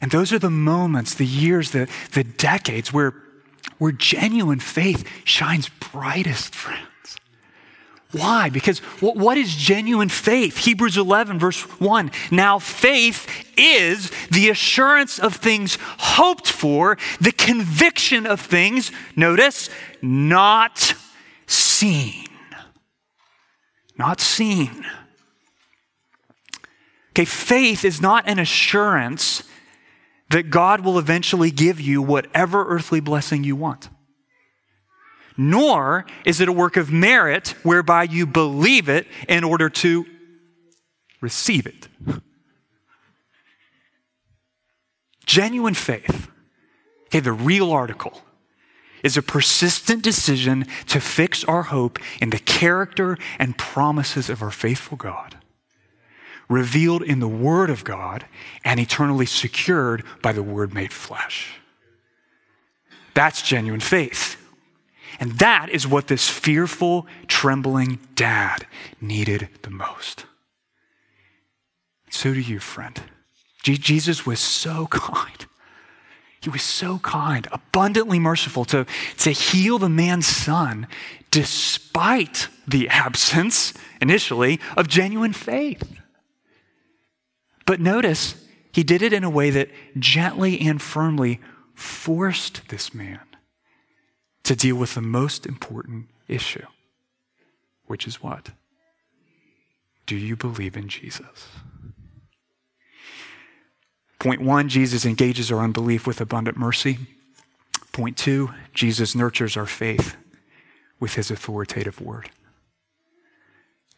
And 0.00 0.10
those 0.10 0.32
are 0.32 0.40
the 0.40 0.50
moments, 0.50 1.14
the 1.14 1.24
years, 1.24 1.70
the, 1.70 1.88
the 2.14 2.24
decades 2.24 2.92
where, 2.92 3.14
where 3.78 3.92
genuine 3.92 4.58
faith 4.58 5.08
shines 5.22 5.68
brightest, 5.68 6.52
friends. 6.52 6.82
Why? 8.12 8.48
Because 8.48 8.78
what 9.00 9.36
is 9.36 9.54
genuine 9.54 10.08
faith? 10.08 10.56
Hebrews 10.56 10.96
11, 10.96 11.38
verse 11.38 11.60
1. 11.78 12.10
Now, 12.30 12.58
faith 12.58 13.26
is 13.58 14.10
the 14.30 14.48
assurance 14.48 15.18
of 15.18 15.36
things 15.36 15.76
hoped 15.80 16.48
for, 16.48 16.96
the 17.20 17.32
conviction 17.32 18.24
of 18.24 18.40
things, 18.40 18.90
notice, 19.14 19.68
not 20.00 20.94
seen. 21.46 22.24
Not 23.98 24.22
seen. 24.22 24.86
Okay, 27.10 27.26
faith 27.26 27.84
is 27.84 28.00
not 28.00 28.26
an 28.26 28.38
assurance 28.38 29.42
that 30.30 30.50
God 30.50 30.80
will 30.80 30.98
eventually 30.98 31.50
give 31.50 31.78
you 31.78 32.00
whatever 32.00 32.64
earthly 32.68 33.00
blessing 33.00 33.44
you 33.44 33.56
want 33.56 33.90
nor 35.38 36.04
is 36.24 36.40
it 36.40 36.48
a 36.48 36.52
work 36.52 36.76
of 36.76 36.90
merit 36.90 37.54
whereby 37.62 38.02
you 38.02 38.26
believe 38.26 38.88
it 38.88 39.06
in 39.28 39.44
order 39.44 39.70
to 39.70 40.04
receive 41.20 41.64
it. 41.64 41.88
Genuine 45.24 45.74
faith, 45.74 46.28
okay, 47.06 47.20
the 47.20 47.32
real 47.32 47.70
article, 47.70 48.20
is 49.04 49.16
a 49.16 49.22
persistent 49.22 50.02
decision 50.02 50.66
to 50.88 51.00
fix 51.00 51.44
our 51.44 51.62
hope 51.64 52.00
in 52.20 52.30
the 52.30 52.38
character 52.40 53.16
and 53.38 53.56
promises 53.56 54.28
of 54.28 54.42
our 54.42 54.50
faithful 54.50 54.96
God, 54.96 55.36
revealed 56.48 57.02
in 57.02 57.20
the 57.20 57.28
Word 57.28 57.70
of 57.70 57.84
God 57.84 58.24
and 58.64 58.80
eternally 58.80 59.26
secured 59.26 60.02
by 60.20 60.32
the 60.32 60.42
Word 60.42 60.74
made 60.74 60.92
flesh. 60.92 61.60
That's 63.14 63.40
genuine 63.42 63.80
faith. 63.80 64.36
And 65.20 65.38
that 65.38 65.68
is 65.70 65.86
what 65.86 66.06
this 66.06 66.28
fearful, 66.28 67.06
trembling 67.26 67.98
dad 68.14 68.66
needed 69.00 69.48
the 69.62 69.70
most. 69.70 70.26
So 72.10 72.32
do 72.32 72.40
you, 72.40 72.60
friend. 72.60 73.00
Jesus 73.62 74.24
was 74.24 74.40
so 74.40 74.86
kind. 74.90 75.46
He 76.40 76.50
was 76.50 76.62
so 76.62 76.98
kind, 77.00 77.48
abundantly 77.50 78.18
merciful 78.18 78.64
to, 78.66 78.86
to 79.18 79.30
heal 79.30 79.78
the 79.78 79.88
man's 79.88 80.26
son 80.26 80.86
despite 81.30 82.48
the 82.66 82.88
absence, 82.88 83.74
initially, 84.00 84.60
of 84.76 84.88
genuine 84.88 85.32
faith. 85.32 85.82
But 87.66 87.80
notice, 87.80 88.46
he 88.72 88.82
did 88.82 89.02
it 89.02 89.12
in 89.12 89.24
a 89.24 89.30
way 89.30 89.50
that 89.50 89.68
gently 89.98 90.60
and 90.60 90.80
firmly 90.80 91.40
forced 91.74 92.68
this 92.68 92.94
man 92.94 93.20
to 94.48 94.56
deal 94.56 94.76
with 94.76 94.94
the 94.94 95.02
most 95.02 95.44
important 95.44 96.06
issue, 96.26 96.64
which 97.84 98.06
is 98.06 98.22
what? 98.22 98.52
Do 100.06 100.16
you 100.16 100.36
believe 100.36 100.74
in 100.74 100.88
Jesus? 100.88 101.48
Point 104.18 104.40
one, 104.40 104.70
Jesus 104.70 105.04
engages 105.04 105.52
our 105.52 105.60
unbelief 105.60 106.06
with 106.06 106.22
abundant 106.22 106.56
mercy. 106.56 106.96
Point 107.92 108.16
two, 108.16 108.54
Jesus 108.72 109.14
nurtures 109.14 109.54
our 109.54 109.66
faith 109.66 110.16
with 110.98 111.12
his 111.12 111.30
authoritative 111.30 112.00
word. 112.00 112.30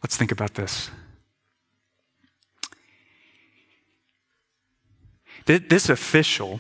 Let's 0.03 0.17
think 0.17 0.33
about 0.33 0.55
this. 0.55 0.91
This 5.47 5.89
official, 5.89 6.59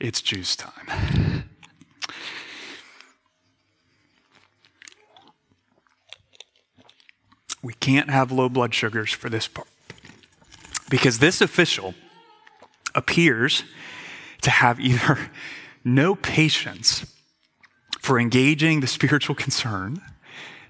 it's 0.00 0.20
juice 0.20 0.56
time. 0.56 1.44
We 7.62 7.72
can't 7.74 8.10
have 8.10 8.30
low 8.32 8.48
blood 8.48 8.74
sugars 8.74 9.12
for 9.12 9.28
this 9.28 9.48
part. 9.48 9.68
Because 10.88 11.18
this 11.18 11.40
official 11.40 11.94
appears 12.94 13.64
to 14.42 14.50
have 14.50 14.80
either 14.80 15.30
no 15.84 16.14
patience 16.14 17.06
for 18.00 18.18
engaging 18.18 18.80
the 18.80 18.86
spiritual 18.86 19.34
concern 19.34 20.00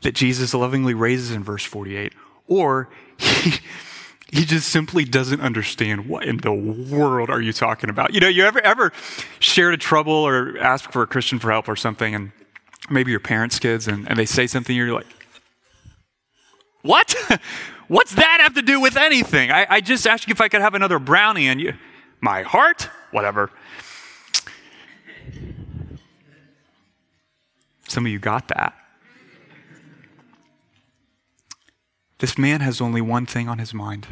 that 0.03 0.15
Jesus 0.15 0.55
lovingly 0.55 0.95
raises 0.95 1.31
in 1.31 1.45
verse 1.45 1.65
48, 1.65 2.13
or 2.47 2.89
he, 3.17 3.53
he 4.33 4.45
just 4.45 4.69
simply 4.69 5.05
doesn't 5.05 5.41
understand 5.41 6.09
what 6.09 6.25
in 6.25 6.39
the 6.39 6.53
world 6.53 7.31
are 7.31 7.41
you 7.41 7.53
talking 7.53 7.91
about. 7.91 8.15
You 8.15 8.21
know, 8.21 8.29
you 8.29 8.45
ever 8.45 8.61
ever 8.61 8.93
shared 9.41 9.75
a 9.75 9.77
trouble 9.77 10.13
or 10.13 10.57
asked 10.59 10.93
for 10.93 11.03
a 11.03 11.07
Christian 11.07 11.39
for 11.39 11.51
help 11.51 11.69
or 11.69 11.77
something, 11.77 12.15
and 12.15 12.33
maybe 12.91 13.11
your 13.11 13.21
parents' 13.21 13.59
kids, 13.59 13.89
and, 13.89 14.09
and 14.09 14.19
they 14.19 14.27
say 14.27 14.47
something, 14.47 14.75
you're 14.75 14.93
like, 14.93 15.07
what? 16.83 17.15
What's 17.89 18.15
that 18.15 18.41
have 18.41 18.55
to 18.55 18.63
do 18.63 18.81
with 18.81 18.97
anything? 18.97 19.51
I, 19.51 19.67
I 19.69 19.81
just 19.81 20.07
asked 20.07 20.29
you 20.29 20.33
if 20.33 20.41
I 20.41 20.49
could 20.49 20.61
have 20.61 20.75
another 20.75 20.99
brownie 20.99 21.49
and 21.49 21.61
you, 21.61 21.75
my 22.21 22.43
heart? 22.43 22.91
Whatever. 23.13 23.51
Some 27.89 28.05
of 28.05 28.13
you 28.13 28.19
got 28.19 28.49
that. 28.49 28.75
This 32.19 32.37
man 32.37 32.61
has 32.61 32.81
only 32.81 33.01
one 33.01 33.27
thing 33.27 33.49
on 33.49 33.59
his 33.59 33.73
mind. 33.73 34.07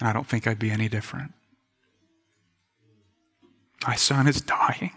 And 0.00 0.08
I 0.08 0.12
don't 0.12 0.26
think 0.26 0.46
I'd 0.46 0.58
be 0.58 0.70
any 0.70 0.88
different. 0.88 1.34
My 3.86 3.96
son 3.96 4.26
is 4.26 4.40
dying. 4.40 4.92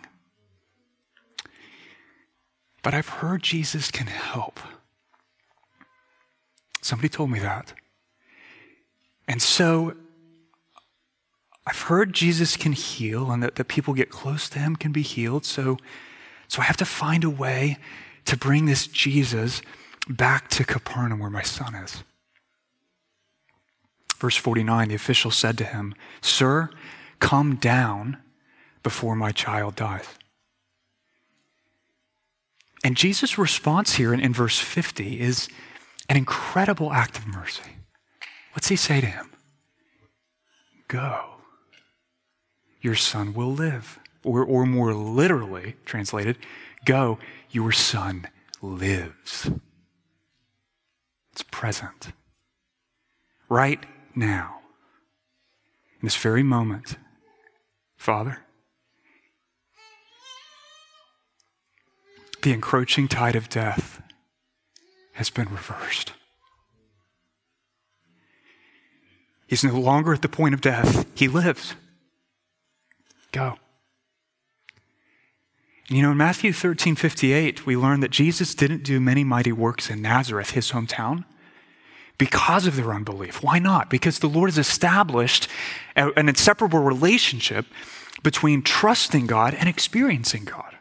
But 2.84 2.94
I've 2.94 3.10
heard 3.10 3.44
Jesus 3.44 3.92
can 3.92 4.08
help. 4.08 4.60
Somebody 6.82 7.10
told 7.10 7.30
me 7.30 7.40
that. 7.40 7.74
And 9.28 9.42
so 9.42 9.96
I've 11.66 11.82
heard 11.84 12.14
Jesus 12.14 12.58
can 12.58 12.72
heal 12.72 13.32
and 13.32 13.44
that, 13.44 13.56
that 13.56 13.68
people 13.68 13.94
get 13.94 14.10
close 14.10 14.50
to 14.50 14.60
him 14.60 14.76
can 14.76 14.92
be 14.92 15.04
healed. 15.04 15.46
So, 15.46 15.78
so 16.48 16.62
I 16.62 16.66
have 16.66 16.78
to 16.78 16.86
find 16.86 17.24
a 17.24 17.30
way 17.30 17.78
to 18.26 18.36
bring 18.36 18.66
this 18.66 18.88
Jesus 18.88 19.62
back 20.10 20.50
to 20.50 20.64
Capernaum 20.64 21.20
where 21.20 21.30
my 21.30 21.44
son 21.44 21.76
is. 21.76 22.04
Verse 24.18 24.36
49 24.36 24.90
the 24.90 24.96
official 24.96 25.32
said 25.32 25.58
to 25.60 25.64
him, 25.64 25.94
Sir, 26.22 26.70
come 27.20 27.56
down 27.56 28.18
before 28.84 29.16
my 29.16 29.32
child 29.32 29.76
dies. 29.76 30.08
And 32.84 32.98
Jesus' 32.98 33.38
response 33.38 33.94
here 33.94 34.14
in, 34.14 34.20
in 34.20 34.34
verse 34.34 34.60
50 34.60 35.20
is 35.20 35.48
an 36.10 36.18
incredible 36.18 36.92
act 36.92 37.18
of 37.18 37.28
mercy. 37.28 37.78
What's 38.54 38.68
he 38.70 38.76
say 38.76 39.02
to 39.02 39.08
him? 39.08 39.32
Go. 40.88 41.36
Your 42.82 42.96
son 42.96 43.34
will 43.34 43.54
live. 43.54 44.00
Or, 44.24 44.44
or 44.44 44.66
more 44.66 44.94
literally 44.94 45.76
translated, 45.86 46.38
go, 46.86 47.18
your 47.50 47.72
son 47.72 48.28
lives. 48.62 49.50
It's 51.32 51.44
present. 51.50 52.10
Right 53.50 53.84
now. 54.16 54.60
In 56.02 56.06
this 56.06 56.18
very 56.18 56.44
moment. 56.44 56.98
Father, 57.98 58.40
the 62.42 62.54
encroaching 62.54 63.08
tide 63.08 63.36
of 63.36 63.50
death 63.50 64.02
has 65.14 65.30
been 65.30 65.50
reversed. 65.50 66.14
He's 69.48 69.64
no 69.64 69.78
longer 69.78 70.14
at 70.14 70.22
the 70.22 70.30
point 70.30 70.54
of 70.54 70.62
death, 70.62 71.06
he 71.14 71.28
lives. 71.28 71.76
Go. 73.32 73.58
And 75.90 75.98
you 75.98 76.04
know, 76.04 76.12
in 76.12 76.18
Matthew 76.18 76.54
13 76.54 76.96
58, 76.96 77.66
we 77.66 77.76
learn 77.76 78.00
that 78.00 78.12
Jesus 78.12 78.56
didn't 78.56 78.84
do 78.84 79.00
many 79.02 79.26
mighty 79.26 79.52
works 79.52 79.90
in 79.90 80.02
Nazareth, 80.02 80.52
his 80.52 80.72
hometown, 80.72 81.26
because 82.18 82.66
of 82.66 82.78
their 82.78 82.94
unbelief. 82.94 83.44
Why 83.44 83.60
not? 83.60 83.90
Because 83.90 84.20
the 84.20 84.30
Lord 84.30 84.50
has 84.50 84.58
established 84.58 85.50
an 85.98 86.30
inseparable 86.30 86.80
relationship 86.80 87.66
between 88.24 88.62
trusting 88.62 89.28
God 89.28 89.54
and 89.54 89.68
experiencing 89.68 90.46
God. 90.46 90.78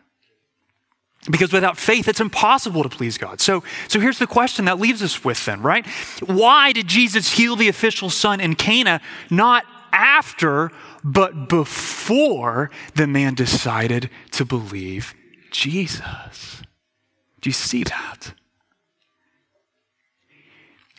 Because 1.28 1.52
without 1.52 1.76
faith, 1.76 2.09
it's 2.09 2.20
impossible 2.20 2.83
to 2.83 2.88
please 2.88 3.18
God. 3.18 3.40
So, 3.40 3.62
so 3.88 4.00
here's 4.00 4.18
the 4.18 4.26
question 4.26 4.64
that 4.64 4.78
leaves 4.78 5.02
us 5.02 5.22
with 5.22 5.44
then, 5.44 5.61
right? 5.61 5.87
Why 6.24 6.72
did 6.72 6.88
Jesus 6.88 7.33
heal 7.33 7.56
the 7.56 7.68
official 7.68 8.09
son 8.09 8.40
in 8.40 8.54
Cana 8.54 9.02
not 9.28 9.66
after, 9.92 10.70
but 11.04 11.48
before 11.48 12.70
the 12.94 13.06
man 13.06 13.35
decided 13.35 14.09
to 14.30 14.46
believe 14.46 15.14
Jesus? 15.50 16.62
Do 17.42 17.50
you 17.50 17.54
see 17.54 17.85
that? 17.85 18.33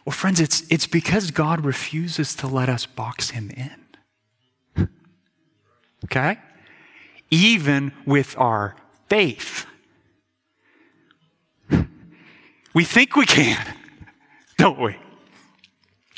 Well, 0.06 0.14
friends, 0.14 0.40
it's, 0.40 0.64
it's 0.70 0.88
because 0.88 1.32
God 1.32 1.66
refuses 1.66 2.36
to 2.36 2.48
let 2.48 2.70
us 2.70 2.86
box 2.86 3.32
him 3.32 3.52
in. 3.52 4.88
okay? 6.06 6.38
Even 7.32 7.92
with 8.06 8.36
our 8.38 8.76
faith. 9.10 9.66
We 12.74 12.84
think 12.84 13.16
we 13.16 13.26
can, 13.26 13.66
don't 14.58 14.80
we? 14.80 14.96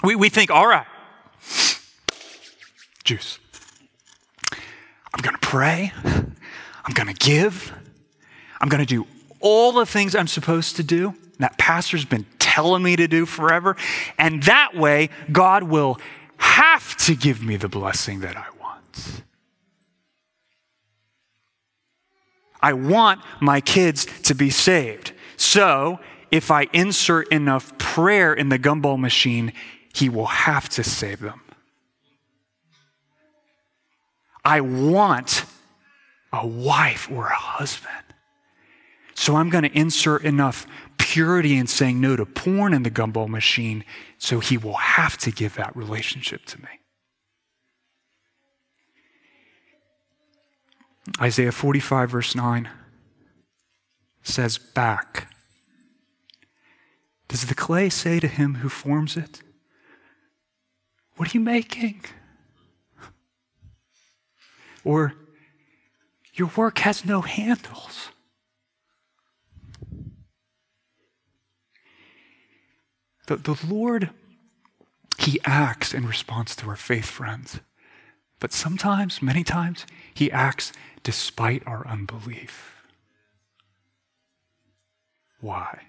We, 0.04 0.16
we 0.16 0.30
think, 0.30 0.52
all 0.52 0.68
right, 0.68 0.86
juice. 3.04 3.39
I'm 5.13 5.22
going 5.22 5.36
to 5.36 5.48
pray. 5.48 5.92
I'm 6.04 6.94
going 6.94 7.08
to 7.08 7.13
give. 7.13 7.72
I'm 8.60 8.70
going 8.70 8.86
to 8.86 8.86
do 8.86 9.06
all 9.39 9.72
the 9.72 9.86
things 9.86 10.16
I'm 10.16 10.28
supposed 10.28 10.78
to 10.78 10.84
do. 10.84 11.13
That 11.39 11.58
pastor's 11.58 12.06
been 12.06 12.26
telling 12.39 12.84
me 12.84 12.96
to 12.96 13.08
do 13.08 13.26
forever. 13.26 13.76
And 14.18 14.44
that 14.44 14.76
way, 14.76 15.10
God 15.32 15.63
will 15.63 16.00
have 16.38 16.96
to 16.98 17.16
give 17.16 17.44
me 17.44 17.58
the 17.58 17.70
blessing 17.70 18.22
that 18.22 18.36
I 18.36 18.46
want. 18.62 19.24
I 22.62 22.74
want 22.74 23.22
my 23.42 23.60
kids 23.60 24.08
to 24.24 24.34
be 24.34 24.50
saved. 24.50 25.12
So, 25.36 26.00
if 26.34 26.50
I 26.50 26.67
insert 26.74 27.28
enough 27.28 27.78
prayer 27.78 28.34
in 28.34 28.50
the 28.50 28.58
gumball 28.58 28.98
machine, 28.98 29.54
he 29.93 30.10
will 30.10 30.26
have 30.26 30.67
to 30.69 30.84
save 30.84 31.19
them. 31.19 31.39
I 34.43 34.60
want 34.60 35.46
a 36.34 36.48
wife 36.48 37.08
or 37.12 37.28
a 37.28 37.36
husband. 37.36 37.93
So 39.13 39.36
I'm 39.36 39.52
going 39.52 39.63
to 39.63 39.78
insert 39.78 40.24
enough 40.24 40.65
purity 40.98 41.56
in 41.56 41.67
saying 41.67 42.02
no 42.02 42.15
to 42.15 42.26
porn 42.26 42.74
in 42.74 42.82
the 42.82 42.89
gumball 42.89 43.30
machine 43.30 43.86
so 44.17 44.39
he 44.39 44.58
will 44.58 44.74
have 44.74 45.19
to 45.19 45.30
give 45.30 45.54
that 45.54 45.76
relationship 45.76 46.46
to 46.46 46.60
me. 46.60 46.69
Isaiah 51.22 51.52
45, 51.52 52.10
verse 52.10 52.34
9 52.34 52.69
says, 54.24 54.58
Back. 54.58 55.28
Does 57.34 57.48
the 57.48 57.56
clay 57.56 57.89
say 57.89 58.19
to 58.19 58.28
him 58.28 58.54
who 58.62 58.69
forms 58.69 59.17
it, 59.17 59.41
What 61.15 61.30
are 61.34 61.36
you 61.36 61.43
making? 61.43 62.06
Or, 64.84 65.15
Your 66.36 66.52
work 66.56 66.78
has 66.78 67.04
no 67.04 67.22
handles. 67.22 68.10
The, 73.26 73.38
the 73.38 73.60
Lord, 73.67 74.12
He 75.17 75.39
acts 75.43 75.91
in 75.91 76.06
response 76.06 76.56
to 76.58 76.69
our 76.69 76.76
faith, 76.76 77.08
friends. 77.08 77.62
But 78.39 78.54
sometimes, 78.54 79.24
many 79.24 79.43
times, 79.43 79.88
He 80.13 80.32
acts 80.32 80.72
despite 81.02 81.65
our 81.65 81.88
unbelief. 81.88 82.84
Why? 85.41 85.88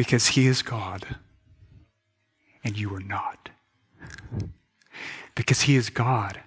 Because 0.00 0.28
He 0.28 0.46
is 0.46 0.62
God 0.62 1.18
and 2.64 2.78
you 2.78 2.94
are 2.94 3.02
not. 3.02 3.50
Because 5.34 5.60
He 5.60 5.76
is 5.76 5.90
God 5.90 6.40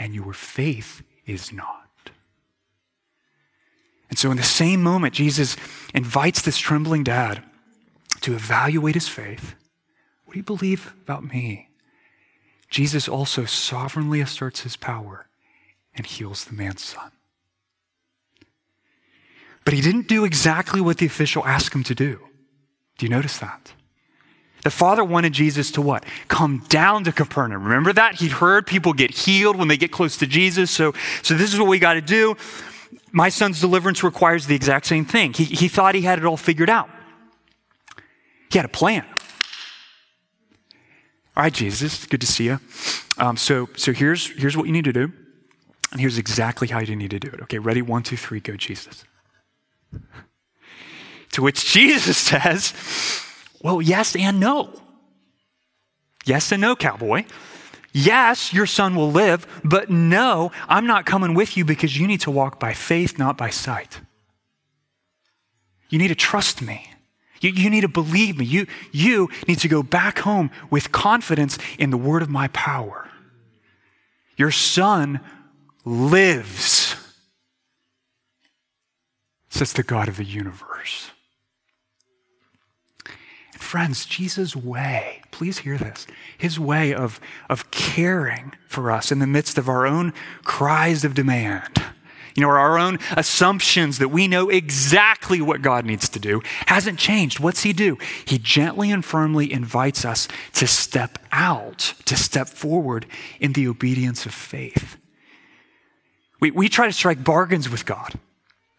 and 0.00 0.16
your 0.16 0.32
faith 0.32 1.04
is 1.26 1.52
not. 1.52 2.10
And 4.10 4.18
so, 4.18 4.32
in 4.32 4.36
the 4.36 4.42
same 4.42 4.82
moment, 4.82 5.14
Jesus 5.14 5.56
invites 5.94 6.42
this 6.42 6.58
trembling 6.58 7.04
dad 7.04 7.44
to 8.22 8.34
evaluate 8.34 8.96
his 8.96 9.06
faith. 9.06 9.54
What 10.24 10.32
do 10.32 10.40
you 10.40 10.42
believe 10.42 10.92
about 11.04 11.22
me? 11.22 11.68
Jesus 12.68 13.06
also 13.06 13.44
sovereignly 13.44 14.20
asserts 14.20 14.62
his 14.62 14.76
power 14.76 15.28
and 15.94 16.04
heals 16.04 16.44
the 16.44 16.54
man's 16.54 16.82
son. 16.82 17.12
But 19.64 19.72
he 19.72 19.80
didn't 19.80 20.08
do 20.08 20.24
exactly 20.24 20.80
what 20.80 20.98
the 20.98 21.06
official 21.06 21.46
asked 21.46 21.72
him 21.72 21.84
to 21.84 21.94
do. 21.94 22.26
Do 22.98 23.06
you 23.06 23.10
notice 23.10 23.38
that? 23.38 23.72
The 24.64 24.70
father 24.70 25.04
wanted 25.04 25.32
Jesus 25.32 25.70
to 25.72 25.82
what? 25.82 26.04
Come 26.28 26.64
down 26.68 27.04
to 27.04 27.12
Capernaum. 27.12 27.62
Remember 27.62 27.92
that? 27.92 28.16
He'd 28.16 28.32
heard 28.32 28.66
people 28.66 28.92
get 28.92 29.12
healed 29.12 29.56
when 29.56 29.68
they 29.68 29.76
get 29.76 29.92
close 29.92 30.16
to 30.16 30.26
Jesus. 30.26 30.70
So, 30.70 30.92
so 31.22 31.34
this 31.34 31.52
is 31.54 31.60
what 31.60 31.68
we 31.68 31.78
got 31.78 31.94
to 31.94 32.00
do 32.00 32.36
my 33.12 33.30
son's 33.30 33.60
deliverance 33.60 34.02
requires 34.02 34.46
the 34.46 34.54
exact 34.54 34.84
same 34.84 35.04
thing. 35.04 35.32
He, 35.32 35.44
he 35.44 35.68
thought 35.68 35.94
he 35.94 36.02
had 36.02 36.18
it 36.18 36.24
all 36.24 36.36
figured 36.36 36.70
out, 36.70 36.90
he 38.50 38.58
had 38.58 38.66
a 38.66 38.68
plan. 38.68 39.04
All 41.34 41.42
right, 41.42 41.52
Jesus, 41.52 42.06
good 42.06 42.20
to 42.22 42.26
see 42.26 42.44
you. 42.44 42.60
Um, 43.18 43.36
so, 43.36 43.68
so 43.76 43.92
here's, 43.92 44.26
here's 44.38 44.56
what 44.56 44.66
you 44.66 44.72
need 44.72 44.84
to 44.86 44.92
do, 44.92 45.12
and 45.92 46.00
here's 46.00 46.16
exactly 46.16 46.68
how 46.68 46.80
you 46.80 46.96
need 46.96 47.10
to 47.10 47.18
do 47.18 47.28
it. 47.28 47.42
Okay, 47.42 47.58
ready? 47.58 47.82
One, 47.82 48.02
two, 48.02 48.16
three, 48.16 48.40
go, 48.40 48.56
Jesus. 48.56 49.04
To 51.36 51.42
which 51.42 51.66
Jesus 51.66 52.16
says, 52.32 52.72
Well, 53.62 53.82
yes 53.82 54.16
and 54.16 54.40
no. 54.40 54.72
Yes 56.24 56.50
and 56.50 56.62
no, 56.62 56.74
cowboy. 56.74 57.26
Yes, 57.92 58.54
your 58.54 58.64
son 58.64 58.94
will 58.94 59.12
live, 59.12 59.46
but 59.62 59.90
no, 59.90 60.50
I'm 60.66 60.86
not 60.86 61.04
coming 61.04 61.34
with 61.34 61.54
you 61.58 61.66
because 61.66 61.98
you 61.98 62.06
need 62.06 62.22
to 62.22 62.30
walk 62.30 62.58
by 62.58 62.72
faith, 62.72 63.18
not 63.18 63.36
by 63.36 63.50
sight. 63.50 64.00
You 65.90 65.98
need 65.98 66.08
to 66.08 66.14
trust 66.14 66.62
me. 66.62 66.90
You, 67.42 67.50
you, 67.50 67.68
need 67.68 67.82
to 67.82 67.88
believe 67.88 68.38
me. 68.38 68.46
You, 68.46 68.66
you 68.90 69.28
need 69.46 69.58
to 69.58 69.68
go 69.68 69.82
back 69.82 70.20
home 70.20 70.50
with 70.70 70.90
confidence 70.90 71.58
in 71.78 71.90
the 71.90 71.98
word 71.98 72.22
of 72.22 72.30
my 72.30 72.48
power. 72.48 73.10
Your 74.38 74.50
son 74.50 75.20
lives, 75.84 76.96
says 79.50 79.74
the 79.74 79.82
God 79.82 80.08
of 80.08 80.16
the 80.16 80.24
universe. 80.24 81.10
Friends, 83.66 84.06
Jesus' 84.06 84.54
way, 84.54 85.22
please 85.32 85.58
hear 85.58 85.76
this, 85.76 86.06
his 86.38 86.58
way 86.58 86.94
of, 86.94 87.18
of 87.50 87.68
caring 87.72 88.52
for 88.68 88.92
us 88.92 89.10
in 89.10 89.18
the 89.18 89.26
midst 89.26 89.58
of 89.58 89.68
our 89.68 89.88
own 89.88 90.14
cries 90.44 91.04
of 91.04 91.14
demand, 91.14 91.82
you 92.36 92.42
know, 92.42 92.48
our 92.48 92.78
own 92.78 93.00
assumptions 93.16 93.98
that 93.98 94.10
we 94.10 94.28
know 94.28 94.50
exactly 94.50 95.40
what 95.40 95.62
God 95.62 95.84
needs 95.84 96.08
to 96.10 96.20
do, 96.20 96.42
hasn't 96.66 97.00
changed. 97.00 97.40
What's 97.40 97.64
he 97.64 97.72
do? 97.72 97.98
He 98.24 98.38
gently 98.38 98.92
and 98.92 99.04
firmly 99.04 99.52
invites 99.52 100.04
us 100.04 100.28
to 100.54 100.68
step 100.68 101.18
out, 101.32 101.94
to 102.04 102.16
step 102.16 102.46
forward 102.46 103.04
in 103.40 103.52
the 103.52 103.66
obedience 103.66 104.26
of 104.26 104.32
faith. 104.32 104.96
We, 106.38 106.52
we 106.52 106.68
try 106.68 106.86
to 106.86 106.92
strike 106.92 107.24
bargains 107.24 107.68
with 107.68 107.84
God. 107.84 108.14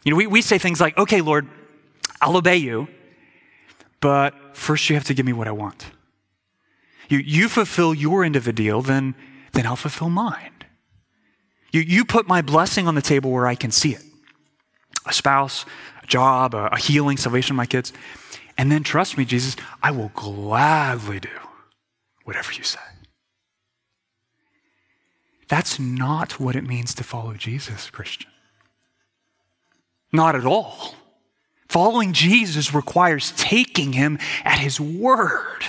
You 0.05 0.11
know, 0.11 0.17
we, 0.17 0.27
we 0.27 0.41
say 0.41 0.57
things 0.57 0.79
like, 0.79 0.97
okay, 0.97 1.19
Lord, 1.19 1.45
I'll 2.21 2.37
obey 2.37 2.57
you 2.57 2.87
but 3.99 4.33
first 4.53 4.89
you 4.89 4.95
have 4.95 5.05
to 5.05 5.13
give 5.13 5.25
me 5.25 5.33
what 5.33 5.47
I 5.47 5.51
want. 5.51 5.87
You, 7.09 7.19
you 7.19 7.47
fulfill 7.49 7.93
your 7.93 8.23
end 8.23 8.35
of 8.35 8.43
the 8.43 8.53
deal, 8.53 8.81
then, 8.81 9.15
then 9.53 9.65
I'll 9.65 9.75
fulfill 9.75 10.09
mine. 10.09 10.51
You, 11.71 11.81
you 11.81 12.05
put 12.05 12.27
my 12.27 12.41
blessing 12.41 12.87
on 12.87 12.95
the 12.95 13.01
table 13.01 13.31
where 13.31 13.47
I 13.47 13.55
can 13.55 13.71
see 13.71 13.93
it 13.93 14.03
a 15.05 15.13
spouse, 15.13 15.65
a 16.03 16.07
job, 16.07 16.53
a, 16.53 16.67
a 16.67 16.77
healing, 16.77 17.15
salvation 17.15 17.53
of 17.53 17.57
my 17.57 17.65
kids. 17.65 17.93
And 18.57 18.69
then 18.71 18.83
trust 18.83 19.17
me, 19.17 19.23
Jesus, 19.23 19.55
I 19.81 19.91
will 19.91 20.11
gladly 20.13 21.21
do 21.21 21.29
whatever 22.25 22.51
you 22.51 22.63
say. 22.63 22.79
That's 25.47 25.79
not 25.79 26.41
what 26.41 26.57
it 26.57 26.65
means 26.65 26.93
to 26.95 27.03
follow 27.03 27.33
Jesus, 27.35 27.89
Christian. 27.89 28.29
Not 30.11 30.35
at 30.35 30.45
all. 30.45 30.95
Following 31.69 32.13
Jesus 32.13 32.73
requires 32.73 33.33
taking 33.35 33.93
him 33.93 34.19
at 34.43 34.59
his 34.59 34.79
word. 34.79 35.63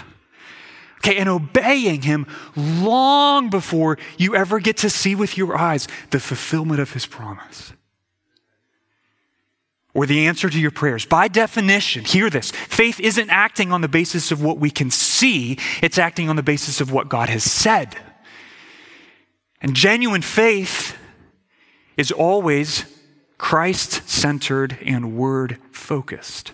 Okay, 0.99 1.17
and 1.17 1.29
obeying 1.29 2.03
him 2.03 2.27
long 2.57 3.51
before 3.51 3.99
you 4.17 4.35
ever 4.35 4.59
get 4.59 4.79
to 4.79 4.91
see 4.91 5.15
with 5.15 5.37
your 5.37 5.57
eyes 5.57 5.87
the 6.11 6.21
fulfillment 6.21 6.81
of 6.81 6.93
his 6.93 7.07
promise. 7.07 7.73
Or 9.95 10.07
the 10.07 10.27
answer 10.27 10.51
to 10.51 10.59
your 10.59 10.71
prayers. 10.71 11.07
By 11.07 11.29
definition, 11.29 12.05
hear 12.05 12.31
this 12.31 12.51
faith 12.51 13.01
isn't 13.01 13.31
acting 13.31 13.73
on 13.73 13.81
the 13.81 13.89
basis 13.89 14.31
of 14.31 14.43
what 14.43 14.59
we 14.59 14.71
can 14.71 14.91
see, 14.91 15.59
it's 15.83 15.99
acting 15.99 16.29
on 16.29 16.37
the 16.37 16.43
basis 16.43 16.81
of 16.81 16.93
what 16.93 17.09
God 17.09 17.29
has 17.29 17.43
said. 17.43 17.97
And 19.61 19.75
genuine 19.75 20.23
faith 20.23 20.97
is 21.97 22.13
always 22.13 22.85
Christ 23.39 24.09
centered 24.09 24.79
and 24.85 25.17
word 25.17 25.59
focused. 25.71 26.53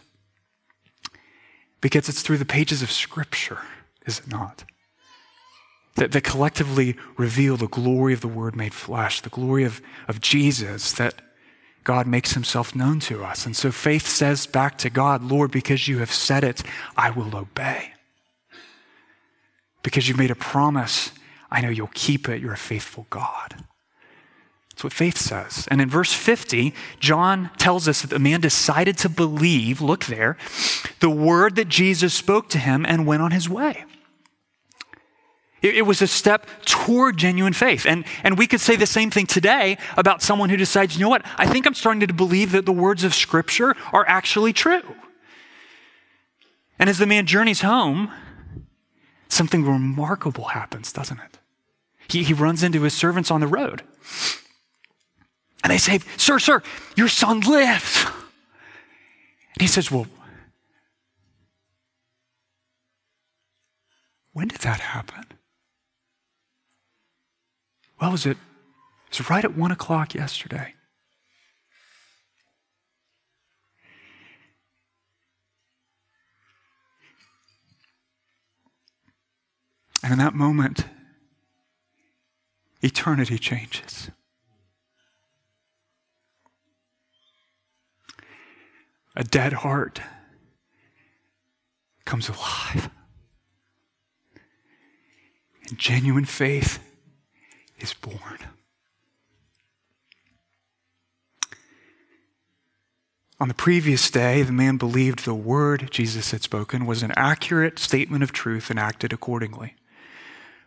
Because 1.81 2.09
it's 2.09 2.23
through 2.23 2.39
the 2.39 2.45
pages 2.45 2.83
of 2.83 2.91
Scripture, 2.91 3.59
is 4.07 4.21
it 4.21 4.29
not? 4.29 4.65
That, 5.97 6.13
that 6.13 6.25
collectively 6.25 6.97
reveal 7.17 7.57
the 7.57 7.69
glory 7.69 8.15
of 8.15 8.21
the 8.21 8.29
Word 8.29 8.57
made 8.57 8.75
flesh, 8.75 9.21
the 9.21 9.29
glory 9.29 9.65
of, 9.65 9.81
of 10.09 10.21
Jesus 10.21 10.93
that, 10.93 11.21
God 11.85 12.07
makes 12.07 12.33
himself 12.33 12.75
known 12.75 12.99
to 13.01 13.23
us. 13.23 13.45
And 13.45 13.55
so 13.55 13.71
faith 13.71 14.07
says 14.07 14.47
back 14.47 14.79
to 14.79 14.91
God, 14.91 15.23
Lord, 15.23 15.51
because 15.51 15.87
you 15.87 15.99
have 15.99 16.11
said 16.11 16.43
it, 16.43 16.63
I 16.97 17.11
will 17.11 17.37
obey. 17.37 17.93
Because 19.83 20.09
you've 20.09 20.19
made 20.19 20.31
a 20.31 20.35
promise, 20.35 21.13
I 21.51 21.61
know 21.61 21.69
you'll 21.69 21.91
keep 21.93 22.27
it. 22.27 22.41
You're 22.41 22.55
a 22.55 22.57
faithful 22.57 23.07
God. 23.11 23.65
That's 24.75 24.83
what 24.83 24.93
faith 24.93 25.17
says. 25.17 25.69
And 25.71 25.81
in 25.81 25.89
verse 25.89 26.13
50, 26.13 26.75
John 26.99 27.51
tells 27.59 27.87
us 27.87 28.03
that 28.03 28.09
the 28.11 28.19
man 28.19 28.41
decided 28.41 28.99
to 28.99 29.09
believe, 29.09 29.81
look 29.81 30.07
there, 30.07 30.37
the 30.99 31.09
word 31.09 31.55
that 31.55 31.69
Jesus 31.69 32.13
spoke 32.13 32.49
to 32.49 32.59
him 32.59 32.85
and 32.85 33.07
went 33.07 33.23
on 33.23 33.31
his 33.31 33.49
way. 33.49 33.85
It, 35.63 35.77
it 35.77 35.83
was 35.83 36.03
a 36.03 36.09
step 36.09 36.49
toward 36.65 37.19
genuine 37.19 37.53
faith. 37.53 37.87
And, 37.87 38.05
and 38.25 38.37
we 38.37 38.49
could 38.49 38.61
say 38.61 38.75
the 38.75 38.85
same 38.85 39.13
thing 39.13 39.27
today 39.27 39.79
about 39.97 40.23
someone 40.23 40.49
who 40.51 40.57
decides, 40.57 40.97
you 40.97 41.05
know 41.05 41.09
what, 41.09 41.25
I 41.39 41.47
think 41.47 41.67
I'm 41.69 41.75
starting 41.75 42.05
to 42.05 42.13
believe 42.13 42.51
that 42.51 42.67
the 42.67 42.73
words 42.73 43.05
of 43.05 43.15
Scripture 43.15 43.77
are 43.93 44.05
actually 44.09 44.53
true. 44.53 44.83
And 46.81 46.91
as 46.91 46.99
the 46.99 47.07
man 47.07 47.27
journeys 47.27 47.61
home, 47.61 48.11
something 49.29 49.65
remarkable 49.65 50.47
happens, 50.47 50.93
doesn't 50.93 51.21
it? 51.21 51.39
He, 52.09 52.25
he 52.25 52.35
runs 52.35 52.65
into 52.65 52.83
his 52.83 52.93
servants 52.93 53.31
on 53.31 53.41
the 53.41 53.47
road. 53.47 53.83
And 55.65 55.73
they 55.73 55.79
say, 55.79 55.99
Sir, 56.19 56.39
sir, 56.39 56.63
your 56.95 57.09
son 57.09 57.41
lives. 57.41 58.05
And 58.05 59.61
he 59.61 59.67
says, 59.67 59.91
Well, 59.91 60.07
when 64.35 64.49
did 64.49 64.61
that 64.61 64.81
happen? 64.81 65.25
Well, 67.99 68.11
was 68.11 68.27
it, 68.27 68.37
it 69.11 69.19
was 69.19 69.31
right 69.31 69.45
at 69.45 69.57
one 69.57 69.71
o'clock 69.71 70.15
yesterday. 70.15 70.75
And 80.03 80.13
in 80.13 80.19
that 80.19 80.35
moment, 80.35 80.85
eternity 82.83 83.39
changes. 83.39 84.11
A 89.15 89.25
dead 89.25 89.53
heart 89.53 90.01
comes 92.05 92.29
alive. 92.29 92.91
And 95.69 95.79
genuine 95.79 96.25
faith 96.25 96.79
is 97.79 97.95
born. 97.95 98.39
On 103.41 103.49
the 103.49 103.55
previous 103.55 104.11
day, 104.11 104.43
the 104.43 104.53
man 104.53 104.77
believed 104.77 105.25
the 105.25 105.35
word 105.35 105.89
Jesus 105.91 106.31
had 106.31 106.43
spoken 106.43 106.87
was 106.87 107.03
an 107.03 107.13
accurate 107.17 107.79
statement 107.79 108.23
of 108.23 108.33
truth 108.33 108.71
and 108.71 108.79
acted 108.79 109.13
accordingly. 109.13 109.75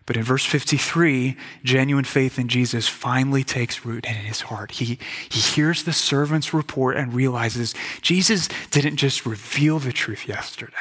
But 0.08 0.16
in 0.16 0.24
verse 0.24 0.46
53, 0.46 1.36
genuine 1.66 2.06
faith 2.06 2.40
in 2.40 2.48
Jesus 2.48 2.88
finally 2.88 3.44
takes 3.44 3.86
root 3.86 4.06
in 4.06 4.16
his 4.16 4.40
heart. 4.42 4.72
He, 4.72 4.98
he 5.30 5.40
hears 5.42 5.84
the 5.84 5.92
servant's 5.92 6.54
report 6.54 6.96
and 6.96 7.14
realizes 7.14 7.76
Jesus 8.02 8.48
didn't 8.72 8.96
just 8.96 9.26
reveal 9.26 9.80
the 9.80 9.92
truth 9.92 10.26
yesterday. 10.26 10.74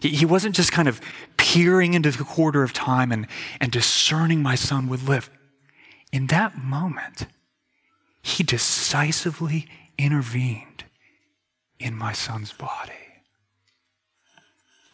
He, 0.00 0.08
he 0.08 0.24
wasn't 0.24 0.56
just 0.56 0.72
kind 0.72 0.88
of 0.88 1.02
peering 1.36 1.92
into 1.92 2.10
the 2.10 2.24
quarter 2.24 2.62
of 2.62 2.72
time 2.72 3.12
and, 3.12 3.26
and 3.60 3.70
discerning 3.70 4.42
my 4.42 4.54
son 4.54 4.88
would 4.88 5.06
live. 5.06 5.28
In 6.10 6.28
that 6.28 6.56
moment, 6.56 7.26
he 8.22 8.42
decisively 8.42 9.68
intervened 9.98 10.84
in 11.78 11.94
my 11.94 12.14
son's 12.14 12.54
body. 12.54 12.92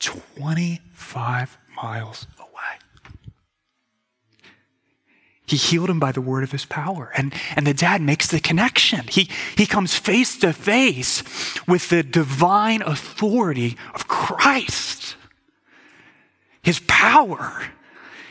25 0.00 1.58
miles 1.76 2.26
He 5.46 5.56
healed 5.56 5.90
him 5.90 6.00
by 6.00 6.12
the 6.12 6.22
word 6.22 6.42
of 6.42 6.52
his 6.52 6.64
power. 6.64 7.12
And, 7.16 7.34
and 7.54 7.66
the 7.66 7.74
dad 7.74 8.00
makes 8.00 8.28
the 8.28 8.40
connection. 8.40 9.06
He, 9.08 9.28
he 9.56 9.66
comes 9.66 9.94
face 9.94 10.38
to 10.38 10.52
face 10.52 11.22
with 11.66 11.90
the 11.90 12.02
divine 12.02 12.80
authority 12.82 13.76
of 13.94 14.08
Christ, 14.08 15.16
his 16.62 16.80
power. 16.86 17.62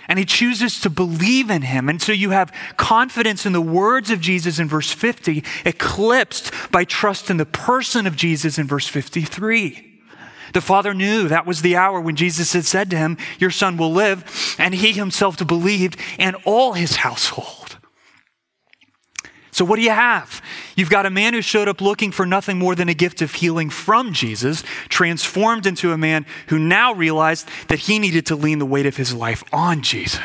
And 0.08 0.20
he 0.20 0.26
chooses 0.26 0.82
to 0.82 0.90
believe 0.90 1.50
in 1.50 1.62
him. 1.62 1.88
And 1.88 2.02
so 2.02 2.12
you 2.12 2.32
have 2.32 2.54
confidence 2.78 3.46
in 3.46 3.54
the 3.54 3.62
words 3.62 4.10
of 4.10 4.20
Jesus 4.20 4.60
in 4.60 4.68
verse 4.68 4.92
50, 4.92 5.44
eclipsed 5.66 6.52
by 6.72 6.84
trust 6.84 7.30
in 7.30 7.38
the 7.38 7.46
person 7.46 8.06
of 8.08 8.16
Jesus 8.16 8.58
in 8.58 8.68
verse 8.68 8.88
53. 8.88 9.93
The 10.54 10.62
father 10.62 10.94
knew 10.94 11.28
that 11.28 11.46
was 11.46 11.62
the 11.62 11.76
hour 11.76 12.00
when 12.00 12.16
Jesus 12.16 12.54
had 12.54 12.66
said 12.66 12.90
to 12.92 12.98
him, 12.98 13.18
Your 13.40 13.52
son 13.52 13.76
will 13.76 13.92
live, 13.92 14.56
and 14.58 14.74
he 14.74 14.94
himself 14.94 15.46
believed, 15.46 15.98
and 16.18 16.36
all 16.46 16.74
his 16.74 16.98
household. 16.98 17.78
So, 19.54 19.64
what 19.66 19.76
do 19.76 19.84
you 19.84 19.92
have? 19.92 20.42
You've 20.76 20.90
got 20.90 21.06
a 21.06 21.12
man 21.12 21.34
who 21.34 21.42
showed 21.44 21.68
up 21.68 21.80
looking 21.80 22.12
for 22.12 22.26
nothing 22.26 22.58
more 22.58 22.74
than 22.74 22.90
a 22.90 22.96
gift 22.96 23.22
of 23.22 23.36
healing 23.36 23.70
from 23.70 24.12
Jesus, 24.12 24.64
transformed 24.90 25.68
into 25.68 25.92
a 25.92 25.98
man 25.98 26.26
who 26.48 26.58
now 26.58 26.94
realized 26.94 27.48
that 27.68 27.80
he 27.80 28.00
needed 28.00 28.26
to 28.28 28.36
lean 28.36 28.58
the 28.58 28.66
weight 28.66 28.88
of 28.88 28.98
his 28.98 29.14
life 29.14 29.44
on 29.54 29.84
Jesus. 29.84 30.20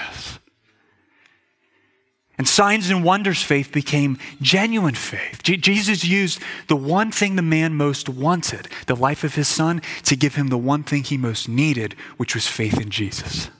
And 2.39 2.47
signs 2.47 2.89
and 2.89 3.03
wonders 3.03 3.43
faith 3.43 3.73
became 3.73 4.17
genuine 4.41 4.95
faith. 4.95 5.43
Je- 5.43 5.57
Jesus 5.57 6.05
used 6.05 6.41
the 6.69 6.77
one 6.77 7.11
thing 7.11 7.35
the 7.35 7.43
man 7.43 7.75
most 7.75 8.09
wanted, 8.09 8.69
the 8.87 8.95
life 8.95 9.25
of 9.25 9.35
his 9.35 9.49
son, 9.49 9.83
to 10.05 10.15
give 10.15 10.37
him 10.37 10.47
the 10.47 10.57
one 10.57 10.85
thing 10.85 11.03
he 11.03 11.17
most 11.17 11.49
needed, 11.49 11.95
which 12.17 12.37
was 12.37 12.47
faith 12.47 12.81
in 12.81 12.91
Jesus. 12.91 13.51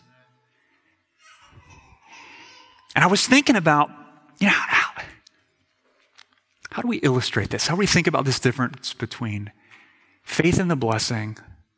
And 2.95 3.05
I 3.05 3.09
was 3.09 3.27
thinking 3.27 3.57
about, 3.57 3.91
you 4.39 4.47
know, 4.47 4.53
how, 4.53 5.03
how 6.71 6.83
do 6.83 6.89
we 6.89 6.99
illustrate 6.99 7.51
this? 7.51 7.67
How 7.67 7.75
do 7.75 7.79
we 7.81 7.87
think 7.87 8.07
about 8.07 8.25
this 8.25 8.39
difference 8.39 8.95
between 8.95 9.51
faith 10.23 10.61
in 10.61 10.69
the 10.69 10.77
blessing, 10.77 11.37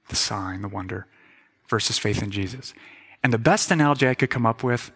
the 0.09 0.17
sign, 0.17 0.61
the 0.61 0.69
wonder, 0.69 1.07
versus 1.69 1.97
faith 1.99 2.23
in 2.23 2.31
Jesus? 2.31 2.75
And 3.23 3.33
the 3.33 3.39
best 3.39 3.71
analogy 3.71 4.07
I 4.07 4.15
could 4.15 4.31
come 4.31 4.45
up 4.45 4.63
with 4.63 4.93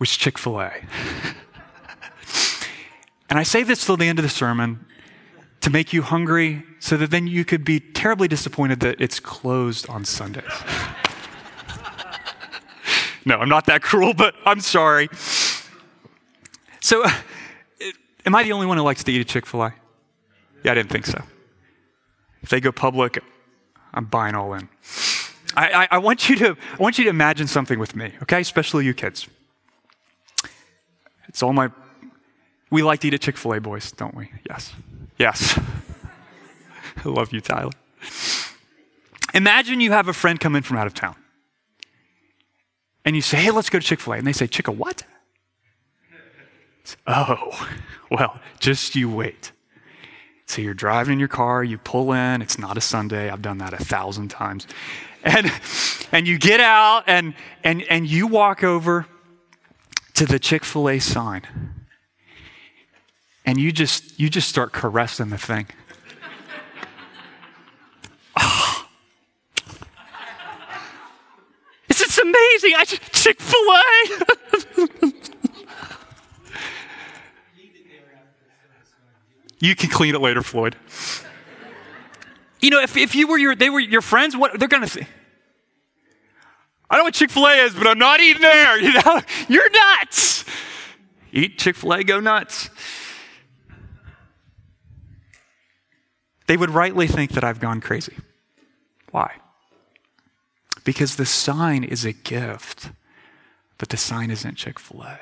was 0.00 0.16
Chick 0.16 0.38
fil 0.38 0.60
A. 0.60 0.72
and 3.28 3.38
I 3.38 3.44
say 3.44 3.62
this 3.62 3.84
till 3.84 3.98
the 3.98 4.06
end 4.06 4.18
of 4.18 4.24
the 4.24 4.30
sermon 4.30 4.84
to 5.60 5.70
make 5.70 5.92
you 5.92 6.02
hungry 6.02 6.64
so 6.80 6.96
that 6.96 7.10
then 7.10 7.26
you 7.26 7.44
could 7.44 7.64
be 7.64 7.78
terribly 7.78 8.26
disappointed 8.26 8.80
that 8.80 9.00
it's 9.00 9.20
closed 9.20 9.88
on 9.90 10.06
Sundays. 10.06 10.44
no, 13.26 13.36
I'm 13.36 13.50
not 13.50 13.66
that 13.66 13.82
cruel, 13.82 14.14
but 14.14 14.34
I'm 14.46 14.60
sorry. 14.60 15.10
So, 16.80 17.04
uh, 17.04 17.10
am 18.24 18.34
I 18.34 18.42
the 18.42 18.52
only 18.52 18.66
one 18.66 18.78
who 18.78 18.82
likes 18.82 19.04
to 19.04 19.12
eat 19.12 19.20
a 19.20 19.24
Chick 19.24 19.44
fil 19.44 19.64
A? 19.64 19.74
Yeah, 20.64 20.72
I 20.72 20.74
didn't 20.74 20.90
think 20.90 21.04
so. 21.04 21.22
If 22.42 22.48
they 22.48 22.60
go 22.60 22.72
public, 22.72 23.22
I'm 23.92 24.06
buying 24.06 24.34
all 24.34 24.54
in. 24.54 24.70
I, 25.56 25.72
I, 25.72 25.88
I, 25.92 25.98
want 25.98 26.30
you 26.30 26.36
to, 26.36 26.56
I 26.72 26.82
want 26.82 26.96
you 26.96 27.04
to 27.04 27.10
imagine 27.10 27.46
something 27.46 27.78
with 27.78 27.94
me, 27.94 28.14
okay? 28.22 28.40
Especially 28.40 28.86
you 28.86 28.94
kids. 28.94 29.28
It's 31.30 31.44
all 31.44 31.52
my. 31.52 31.70
We 32.70 32.82
like 32.82 33.00
to 33.00 33.08
eat 33.08 33.14
at 33.14 33.20
Chick 33.20 33.36
fil 33.36 33.54
A, 33.54 33.60
boys, 33.60 33.92
don't 33.92 34.14
we? 34.16 34.32
Yes. 34.48 34.72
Yes. 35.16 35.58
I 37.04 37.08
love 37.08 37.32
you, 37.32 37.40
Tyler. 37.40 37.70
Imagine 39.32 39.80
you 39.80 39.92
have 39.92 40.08
a 40.08 40.12
friend 40.12 40.40
come 40.40 40.56
in 40.56 40.64
from 40.64 40.76
out 40.76 40.88
of 40.88 40.94
town. 40.94 41.14
And 43.04 43.14
you 43.14 43.22
say, 43.22 43.38
hey, 43.38 43.52
let's 43.52 43.70
go 43.70 43.78
to 43.78 43.86
Chick 43.86 44.00
fil 44.00 44.14
A. 44.14 44.16
And 44.16 44.26
they 44.26 44.32
say, 44.32 44.48
Chick 44.48 44.66
a 44.66 44.72
what? 44.72 45.04
Oh, 47.06 47.68
well, 48.10 48.40
just 48.58 48.96
you 48.96 49.08
wait. 49.08 49.52
So 50.46 50.60
you're 50.60 50.74
driving 50.74 51.12
in 51.12 51.18
your 51.20 51.28
car, 51.28 51.62
you 51.62 51.78
pull 51.78 52.12
in, 52.12 52.42
it's 52.42 52.58
not 52.58 52.76
a 52.76 52.80
Sunday. 52.80 53.30
I've 53.30 53.42
done 53.42 53.58
that 53.58 53.72
a 53.72 53.76
thousand 53.76 54.28
times. 54.28 54.66
And, 55.22 55.52
and 56.10 56.26
you 56.26 56.38
get 56.38 56.58
out 56.58 57.04
and, 57.06 57.34
and, 57.62 57.82
and 57.82 58.04
you 58.04 58.26
walk 58.26 58.64
over 58.64 59.06
to 60.20 60.26
the 60.26 60.38
Chick-fil-A 60.38 60.98
sign. 60.98 61.40
And 63.46 63.58
you 63.58 63.72
just 63.72 64.20
you 64.20 64.28
just 64.28 64.50
start 64.50 64.70
caressing 64.70 65.30
the 65.30 65.38
thing. 65.38 65.66
oh. 68.36 68.86
This 71.88 72.02
is 72.02 72.18
amazing. 72.18 72.74
I 72.76 72.84
just, 72.84 73.12
Chick-fil-A. 73.14 75.12
you 79.58 79.74
can 79.74 79.88
clean 79.88 80.14
it 80.14 80.20
later, 80.20 80.42
Floyd. 80.42 80.76
You 82.60 82.68
know, 82.68 82.82
if, 82.82 82.98
if 82.98 83.14
you 83.14 83.26
were 83.26 83.38
your 83.38 83.56
they 83.56 83.70
were 83.70 83.80
your 83.80 84.02
friends, 84.02 84.36
what 84.36 84.58
they're 84.58 84.68
gonna 84.68 84.86
say. 84.86 85.06
I 86.90 86.96
know 86.96 87.04
what 87.04 87.14
Chick 87.14 87.30
fil 87.30 87.46
A 87.46 87.54
is, 87.64 87.74
but 87.74 87.86
I'm 87.86 87.98
not 87.98 88.20
eating 88.20 88.42
there. 88.42 88.80
You 88.80 88.92
know, 88.94 89.20
you're 89.48 89.70
nuts. 89.70 90.44
Eat 91.32 91.58
Chick 91.58 91.76
fil 91.76 91.94
A, 91.94 92.04
go 92.04 92.18
nuts. 92.20 92.68
they 96.50 96.56
would 96.56 96.70
rightly 96.70 97.06
think 97.06 97.30
that 97.30 97.44
I've 97.44 97.60
gone 97.60 97.80
crazy. 97.80 98.16
Why? 99.12 99.36
Because 100.82 101.14
the 101.14 101.24
sign 101.24 101.84
is 101.84 102.04
a 102.04 102.12
gift, 102.12 102.90
but 103.78 103.90
the 103.90 103.96
sign 103.96 104.32
isn't 104.32 104.56
Chick 104.56 104.80
fil 104.80 105.04
A. 105.04 105.16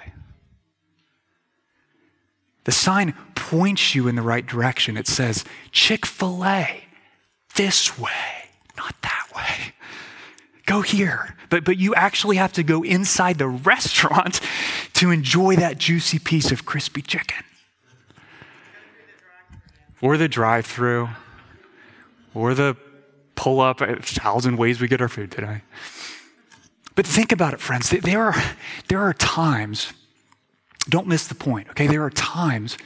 The 2.65 2.73
sign 2.73 3.13
points 3.35 3.95
you 3.95 4.09
in 4.09 4.15
the 4.15 4.23
right 4.23 4.47
direction. 4.47 4.97
It 4.97 5.07
says, 5.07 5.45
Chick 5.71 6.07
fil 6.07 6.43
A, 6.47 6.85
this 7.57 7.99
way, 7.99 8.49
not 8.79 8.95
that 9.03 9.27
way. 9.37 9.75
Go 10.69 10.83
here. 10.83 11.35
But, 11.49 11.65
but 11.65 11.79
you 11.79 11.95
actually 11.95 12.37
have 12.37 12.53
to 12.53 12.63
go 12.63 12.83
inside 12.83 13.39
the 13.39 13.49
restaurant 13.49 14.41
to 14.93 15.11
enjoy 15.11 15.57
that 15.57 15.79
juicy 15.79 16.19
piece 16.19 16.53
of 16.53 16.67
crispy 16.67 17.01
chicken. 17.01 17.43
Or 20.03 20.19
the 20.19 20.29
drive 20.29 20.67
through, 20.67 21.09
or 22.35 22.53
the 22.53 22.77
pull 23.35 23.61
up, 23.61 23.81
a 23.81 23.97
thousand 23.97 24.59
ways 24.59 24.79
we 24.79 24.89
get 24.89 25.01
our 25.01 25.09
food 25.09 25.31
today. 25.33 25.63
But 26.95 27.07
think 27.07 27.33
about 27.33 27.55
it, 27.55 27.61
friends. 27.61 27.89
There 27.89 28.25
are, 28.25 28.43
there 28.89 29.01
are 29.01 29.15
times, 29.15 29.95
don't 30.87 31.07
miss 31.07 31.29
the 31.29 31.35
point, 31.35 31.71
okay? 31.71 31.87
There 31.87 32.05
are 32.05 32.11
times 32.11 32.77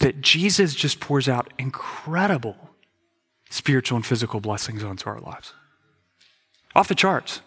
that 0.00 0.20
Jesus 0.20 0.74
just 0.74 0.98
pours 0.98 1.28
out 1.28 1.52
incredible 1.60 2.56
spiritual 3.50 3.96
and 3.96 4.04
physical 4.04 4.40
blessings 4.40 4.82
onto 4.82 5.08
our 5.08 5.20
lives. 5.20 5.52
Off 6.74 6.88
the 6.88 6.94
charts. 6.94 7.40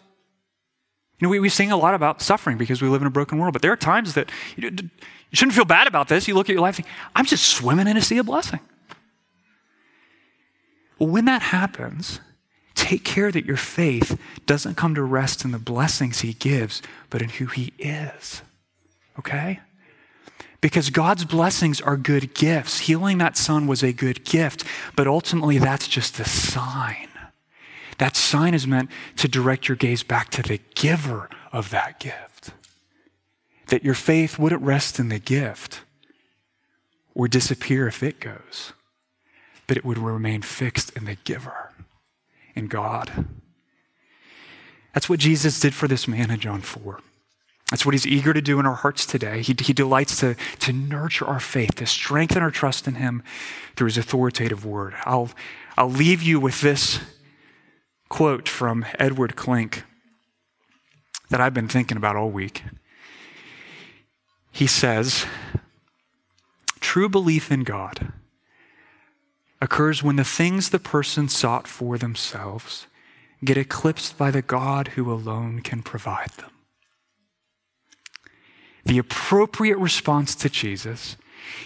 You 1.20 1.26
know, 1.26 1.30
we, 1.30 1.40
we 1.40 1.50
sing 1.50 1.72
a 1.72 1.78
lot 1.78 1.96
about 1.96 2.22
suffering 2.22 2.58
because 2.58 2.82
we 2.82 2.88
live 2.88 3.02
in 3.02 3.08
a 3.08 3.12
broken 3.12 3.40
world, 3.40 3.54
but 3.54 3.62
there 3.62 3.72
are 3.72 3.78
times 3.78 4.14
that 4.14 4.30
you, 4.56 4.70
you 4.70 4.90
shouldn't 5.34 5.56
feel 5.56 5.66
bad 5.66 5.88
about 5.88 6.08
this. 6.08 6.28
You 6.28 6.36
look 6.36 6.50
at 6.50 6.54
your 6.54 6.62
life, 6.62 6.78
and 6.78 6.86
think, 6.86 6.96
I'm 7.16 7.26
just 7.26 7.46
swimming 7.46 7.88
in 7.88 7.98
a 7.98 8.02
sea 8.02 8.20
of 8.20 8.28
blessing. 8.28 8.60
Well, 11.00 11.10
when 11.10 11.26
that 11.26 11.42
happens, 11.42 12.20
take 12.76 13.04
care 13.04 13.32
that 13.32 13.46
your 13.46 13.58
faith 13.58 14.20
doesn't 14.46 14.76
come 14.76 14.96
to 14.96 15.04
rest 15.04 15.44
in 15.44 15.52
the 15.52 15.60
blessings 15.60 16.22
he 16.22 16.34
gives, 16.34 16.82
but 17.10 17.22
in 17.22 17.30
who 17.30 17.48
he 17.48 17.74
is. 17.80 18.42
Okay? 19.20 19.60
Because 20.62 20.90
God's 20.90 21.26
blessings 21.26 21.82
are 21.82 21.98
good 21.98 22.34
gifts. 22.34 22.80
Healing 22.80 23.20
that 23.20 23.38
son 23.38 23.68
was 23.68 23.84
a 23.84 23.94
good 23.94 24.24
gift, 24.24 24.64
but 24.96 25.08
ultimately 25.08 25.58
that's 25.58 25.88
just 25.88 26.20
a 26.20 26.26
sign. 26.26 27.07
That 27.98 28.16
sign 28.16 28.54
is 28.54 28.68
meant 28.68 28.92
to 29.18 29.28
direct 29.28 29.68
your 29.68 29.76
gaze 29.76 30.04
back 30.04 30.30
to 30.32 30.42
the 30.42 30.60
giver 30.76 31.30
of 31.52 31.70
that 31.72 32.00
gift. 32.00 32.52
That 33.68 33.84
your 33.84 33.96
faith 33.96 34.38
wouldn't 34.38 34.62
rest 34.62 35.00
in 35.00 35.10
the 35.10 35.20
gift 35.20 35.82
or 37.16 37.28
disappear 37.28 37.88
if 37.88 38.04
it 38.04 38.20
goes, 38.20 38.74
but 39.66 39.78
it 39.78 39.84
would 39.84 39.98
remain 39.98 40.44
fixed 40.44 40.96
in 40.96 41.06
the 41.06 41.16
giver, 41.16 41.74
in 42.56 42.68
God. 42.68 43.26
That's 44.94 45.10
what 45.10 45.20
Jesus 45.20 45.60
did 45.60 45.74
for 45.74 45.88
this 45.88 46.08
man 46.08 46.30
in 46.32 46.40
John 46.40 46.62
4. 46.62 47.00
That's 47.72 47.86
what 47.86 47.94
he's 47.94 48.08
eager 48.08 48.34
to 48.34 48.42
do 48.42 48.60
in 48.60 48.66
our 48.66 48.76
hearts 48.76 49.06
today. 49.06 49.42
He, 49.42 49.54
he 49.60 49.74
delights 49.74 50.20
to, 50.22 50.36
to 50.60 50.72
nurture 50.72 51.26
our 51.26 51.40
faith, 51.40 51.76
to 51.76 51.86
strengthen 51.86 52.42
our 52.42 52.52
trust 52.52 52.88
in 52.88 52.96
him 52.96 53.24
through 53.76 53.88
his 53.88 53.98
authoritative 53.98 54.66
word. 54.66 54.94
I'll, 55.04 55.30
I'll 55.78 55.90
leave 55.90 56.22
you 56.22 56.40
with 56.40 56.62
this 56.62 57.00
quote 58.10 58.48
from 58.48 58.86
Edward 59.00 59.36
Klink 59.36 59.84
that 61.30 61.42
I've 61.42 61.54
been 61.54 61.68
thinking 61.68 61.98
about 61.98 62.16
all 62.16 62.30
week. 62.30 62.64
He 64.52 64.68
says, 64.68 65.26
True 66.80 67.10
belief 67.10 67.52
in 67.52 67.64
God 67.64 68.12
occurs 69.62 70.04
when 70.04 70.16
the 70.16 70.24
things 70.24 70.70
the 70.70 70.80
person 70.80 71.28
sought 71.28 71.68
for 71.68 71.98
themselves 71.98 72.88
get 73.44 73.58
eclipsed 73.58 74.18
by 74.18 74.32
the 74.32 74.42
God 74.42 74.90
who 74.90 75.12
alone 75.12 75.62
can 75.62 75.84
provide 75.84 76.32
them. 76.38 76.52
The 78.86 78.98
appropriate 78.98 79.78
response 79.78 80.34
to 80.36 80.50
Jesus 80.50 81.18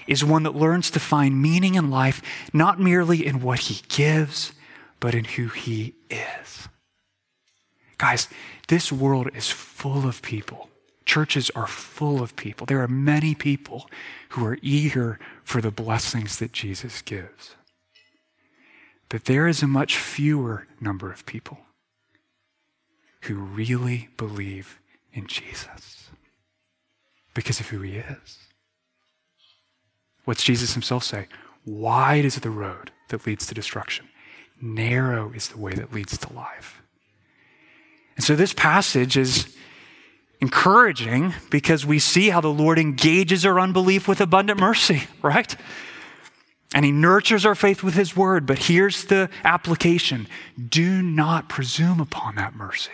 is 0.07 0.25
one 0.25 0.43
that 0.43 0.55
learns 0.55 0.89
to 0.91 0.99
find 0.99 1.41
meaning 1.41 1.75
in 1.75 1.89
life 1.89 2.21
not 2.51 2.79
merely 2.79 3.25
in 3.25 3.41
what 3.41 3.59
he 3.59 3.81
gives, 3.87 4.53
but 5.01 5.13
in 5.13 5.25
who 5.25 5.49
he 5.49 5.95
is. 6.09 6.69
Guys, 7.97 8.29
this 8.69 8.91
world 8.91 9.29
is 9.35 9.49
full 9.49 10.07
of 10.07 10.21
people. 10.21 10.69
Churches 11.05 11.49
are 11.55 11.67
full 11.67 12.23
of 12.23 12.35
people. 12.37 12.65
There 12.65 12.81
are 12.81 12.87
many 12.87 13.35
people 13.35 13.89
who 14.29 14.45
are 14.45 14.57
eager 14.61 15.19
for 15.43 15.59
the 15.59 15.71
blessings 15.71 16.37
that 16.37 16.53
Jesus 16.53 17.01
gives. 17.01 17.55
But 19.09 19.25
there 19.25 19.47
is 19.47 19.61
a 19.61 19.67
much 19.67 19.97
fewer 19.97 20.67
number 20.79 21.11
of 21.11 21.25
people 21.25 21.57
who 23.23 23.35
really 23.35 24.09
believe 24.15 24.79
in 25.11 25.27
Jesus 25.27 26.09
because 27.33 27.59
of 27.59 27.69
who 27.69 27.81
he 27.81 27.97
is. 27.97 28.37
What's 30.25 30.43
Jesus 30.43 30.73
himself 30.73 31.03
say? 31.03 31.27
Wide 31.65 32.25
is 32.25 32.35
the 32.35 32.49
road 32.49 32.91
that 33.09 33.25
leads 33.25 33.47
to 33.47 33.53
destruction. 33.53 34.07
Narrow 34.61 35.31
is 35.35 35.49
the 35.49 35.57
way 35.57 35.73
that 35.73 35.93
leads 35.93 36.17
to 36.17 36.33
life. 36.33 36.81
And 38.15 38.23
so 38.23 38.35
this 38.35 38.53
passage 38.53 39.17
is 39.17 39.55
encouraging 40.39 41.33
because 41.49 41.85
we 41.85 41.99
see 41.99 42.29
how 42.29 42.41
the 42.41 42.49
Lord 42.49 42.79
engages 42.79 43.45
our 43.45 43.59
unbelief 43.59 44.07
with 44.07 44.21
abundant 44.21 44.59
mercy, 44.59 45.03
right? 45.21 45.55
And 46.73 46.85
he 46.85 46.91
nurtures 46.91 47.45
our 47.45 47.55
faith 47.55 47.83
with 47.83 47.95
his 47.95 48.15
word. 48.15 48.45
But 48.45 48.59
here's 48.59 49.05
the 49.05 49.29
application 49.43 50.27
do 50.69 51.01
not 51.01 51.49
presume 51.49 51.99
upon 51.99 52.35
that 52.35 52.55
mercy. 52.55 52.91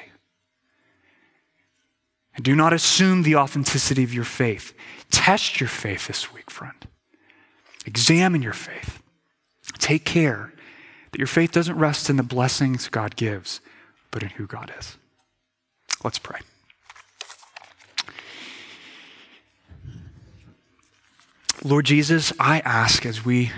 And 2.35 2.45
do 2.45 2.55
not 2.55 2.71
assume 2.71 3.23
the 3.23 3.35
authenticity 3.35 4.03
of 4.03 4.13
your 4.13 4.23
faith. 4.23 4.73
Test 5.09 5.59
your 5.59 5.69
faith 5.69 6.07
this 6.07 6.31
week, 6.33 6.51
friend. 6.51 6.87
Examine 7.85 8.43
your 8.43 8.53
faith. 8.53 9.01
Take 9.79 10.05
care 10.05 10.53
that 11.11 11.17
your 11.17 11.27
faith 11.27 11.51
doesn't 11.51 11.77
rest 11.77 12.09
in 12.09 12.17
the 12.17 12.23
blessings 12.23 12.89
God 12.89 13.15
gives, 13.15 13.61
but 14.11 14.23
in 14.23 14.29
who 14.29 14.47
God 14.47 14.71
is. 14.77 14.97
Let's 16.03 16.19
pray. 16.19 16.39
Lord 21.63 21.85
Jesus, 21.85 22.31
I 22.39 22.59
ask 22.59 23.05
as 23.05 23.25
we 23.25 23.51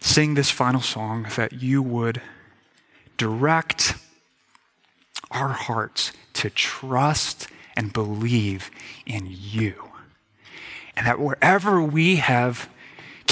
sing 0.00 0.34
this 0.34 0.50
final 0.50 0.80
song 0.80 1.26
that 1.36 1.54
you 1.54 1.82
would 1.82 2.20
direct 3.16 3.94
our 5.30 5.48
hearts 5.48 6.12
to 6.34 6.50
trust 6.50 7.48
and 7.76 7.92
believe 7.92 8.70
in 9.06 9.26
you. 9.28 9.74
And 10.94 11.06
that 11.06 11.18
wherever 11.18 11.80
we 11.82 12.16
have 12.16 12.68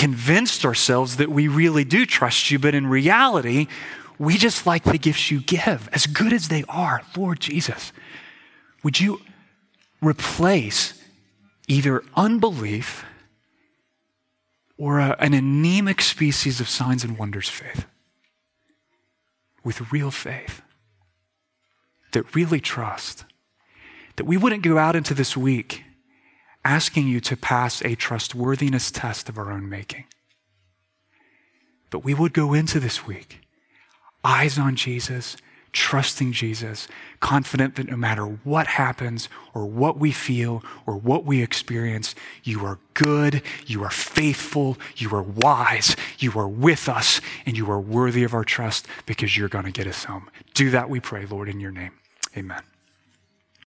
convinced 0.00 0.64
ourselves 0.64 1.18
that 1.18 1.28
we 1.28 1.46
really 1.46 1.84
do 1.84 2.06
trust 2.06 2.50
you, 2.50 2.58
but 2.58 2.74
in 2.74 2.86
reality, 2.86 3.66
we 4.18 4.38
just 4.38 4.66
like 4.66 4.82
the 4.82 4.96
gifts 4.96 5.30
you 5.30 5.42
give, 5.42 5.90
as 5.92 6.06
good 6.06 6.32
as 6.32 6.48
they 6.48 6.64
are. 6.70 7.02
Lord 7.14 7.38
Jesus, 7.38 7.92
would 8.82 8.98
you 8.98 9.20
replace 10.00 10.94
either 11.68 12.02
unbelief 12.16 13.04
or 14.78 15.00
a, 15.00 15.16
an 15.18 15.34
anemic 15.34 16.00
species 16.00 16.60
of 16.62 16.68
signs 16.70 17.04
and 17.04 17.18
wonders 17.18 17.50
faith 17.50 17.84
with 19.62 19.92
real 19.92 20.10
faith 20.10 20.62
that 22.12 22.34
really 22.34 22.58
trust? 22.58 23.26
That 24.16 24.24
we 24.24 24.38
wouldn't 24.38 24.62
go 24.62 24.78
out 24.78 24.96
into 24.96 25.12
this 25.12 25.36
week 25.36 25.84
asking 26.64 27.08
you 27.08 27.20
to 27.20 27.36
pass 27.36 27.82
a 27.82 27.94
trustworthiness 27.94 28.90
test 28.90 29.28
of 29.28 29.38
our 29.38 29.50
own 29.50 29.68
making. 29.68 30.04
But 31.90 32.04
we 32.04 32.14
would 32.14 32.32
go 32.32 32.54
into 32.54 32.78
this 32.78 33.06
week, 33.06 33.40
eyes 34.24 34.58
on 34.58 34.76
Jesus, 34.76 35.36
trusting 35.72 36.32
Jesus, 36.32 36.88
confident 37.20 37.76
that 37.76 37.88
no 37.88 37.96
matter 37.96 38.24
what 38.24 38.66
happens 38.66 39.28
or 39.54 39.66
what 39.66 39.98
we 39.98 40.10
feel 40.10 40.62
or 40.86 40.96
what 40.96 41.24
we 41.24 41.42
experience, 41.42 42.14
you 42.42 42.64
are 42.64 42.78
good, 42.94 43.42
you 43.66 43.82
are 43.82 43.90
faithful, 43.90 44.76
you 44.96 45.14
are 45.14 45.22
wise, 45.22 45.96
you 46.18 46.32
are 46.38 46.48
with 46.48 46.88
us, 46.88 47.20
and 47.46 47.56
you 47.56 47.70
are 47.70 47.80
worthy 47.80 48.24
of 48.24 48.34
our 48.34 48.44
trust 48.44 48.86
because 49.06 49.36
you're 49.36 49.48
going 49.48 49.64
to 49.64 49.70
get 49.70 49.86
us 49.86 50.04
home. 50.04 50.28
Do 50.54 50.70
that, 50.70 50.90
we 50.90 51.00
pray, 51.00 51.26
Lord, 51.26 51.48
in 51.48 51.60
your 51.60 51.72
name. 51.72 51.92
Amen. 52.36 52.62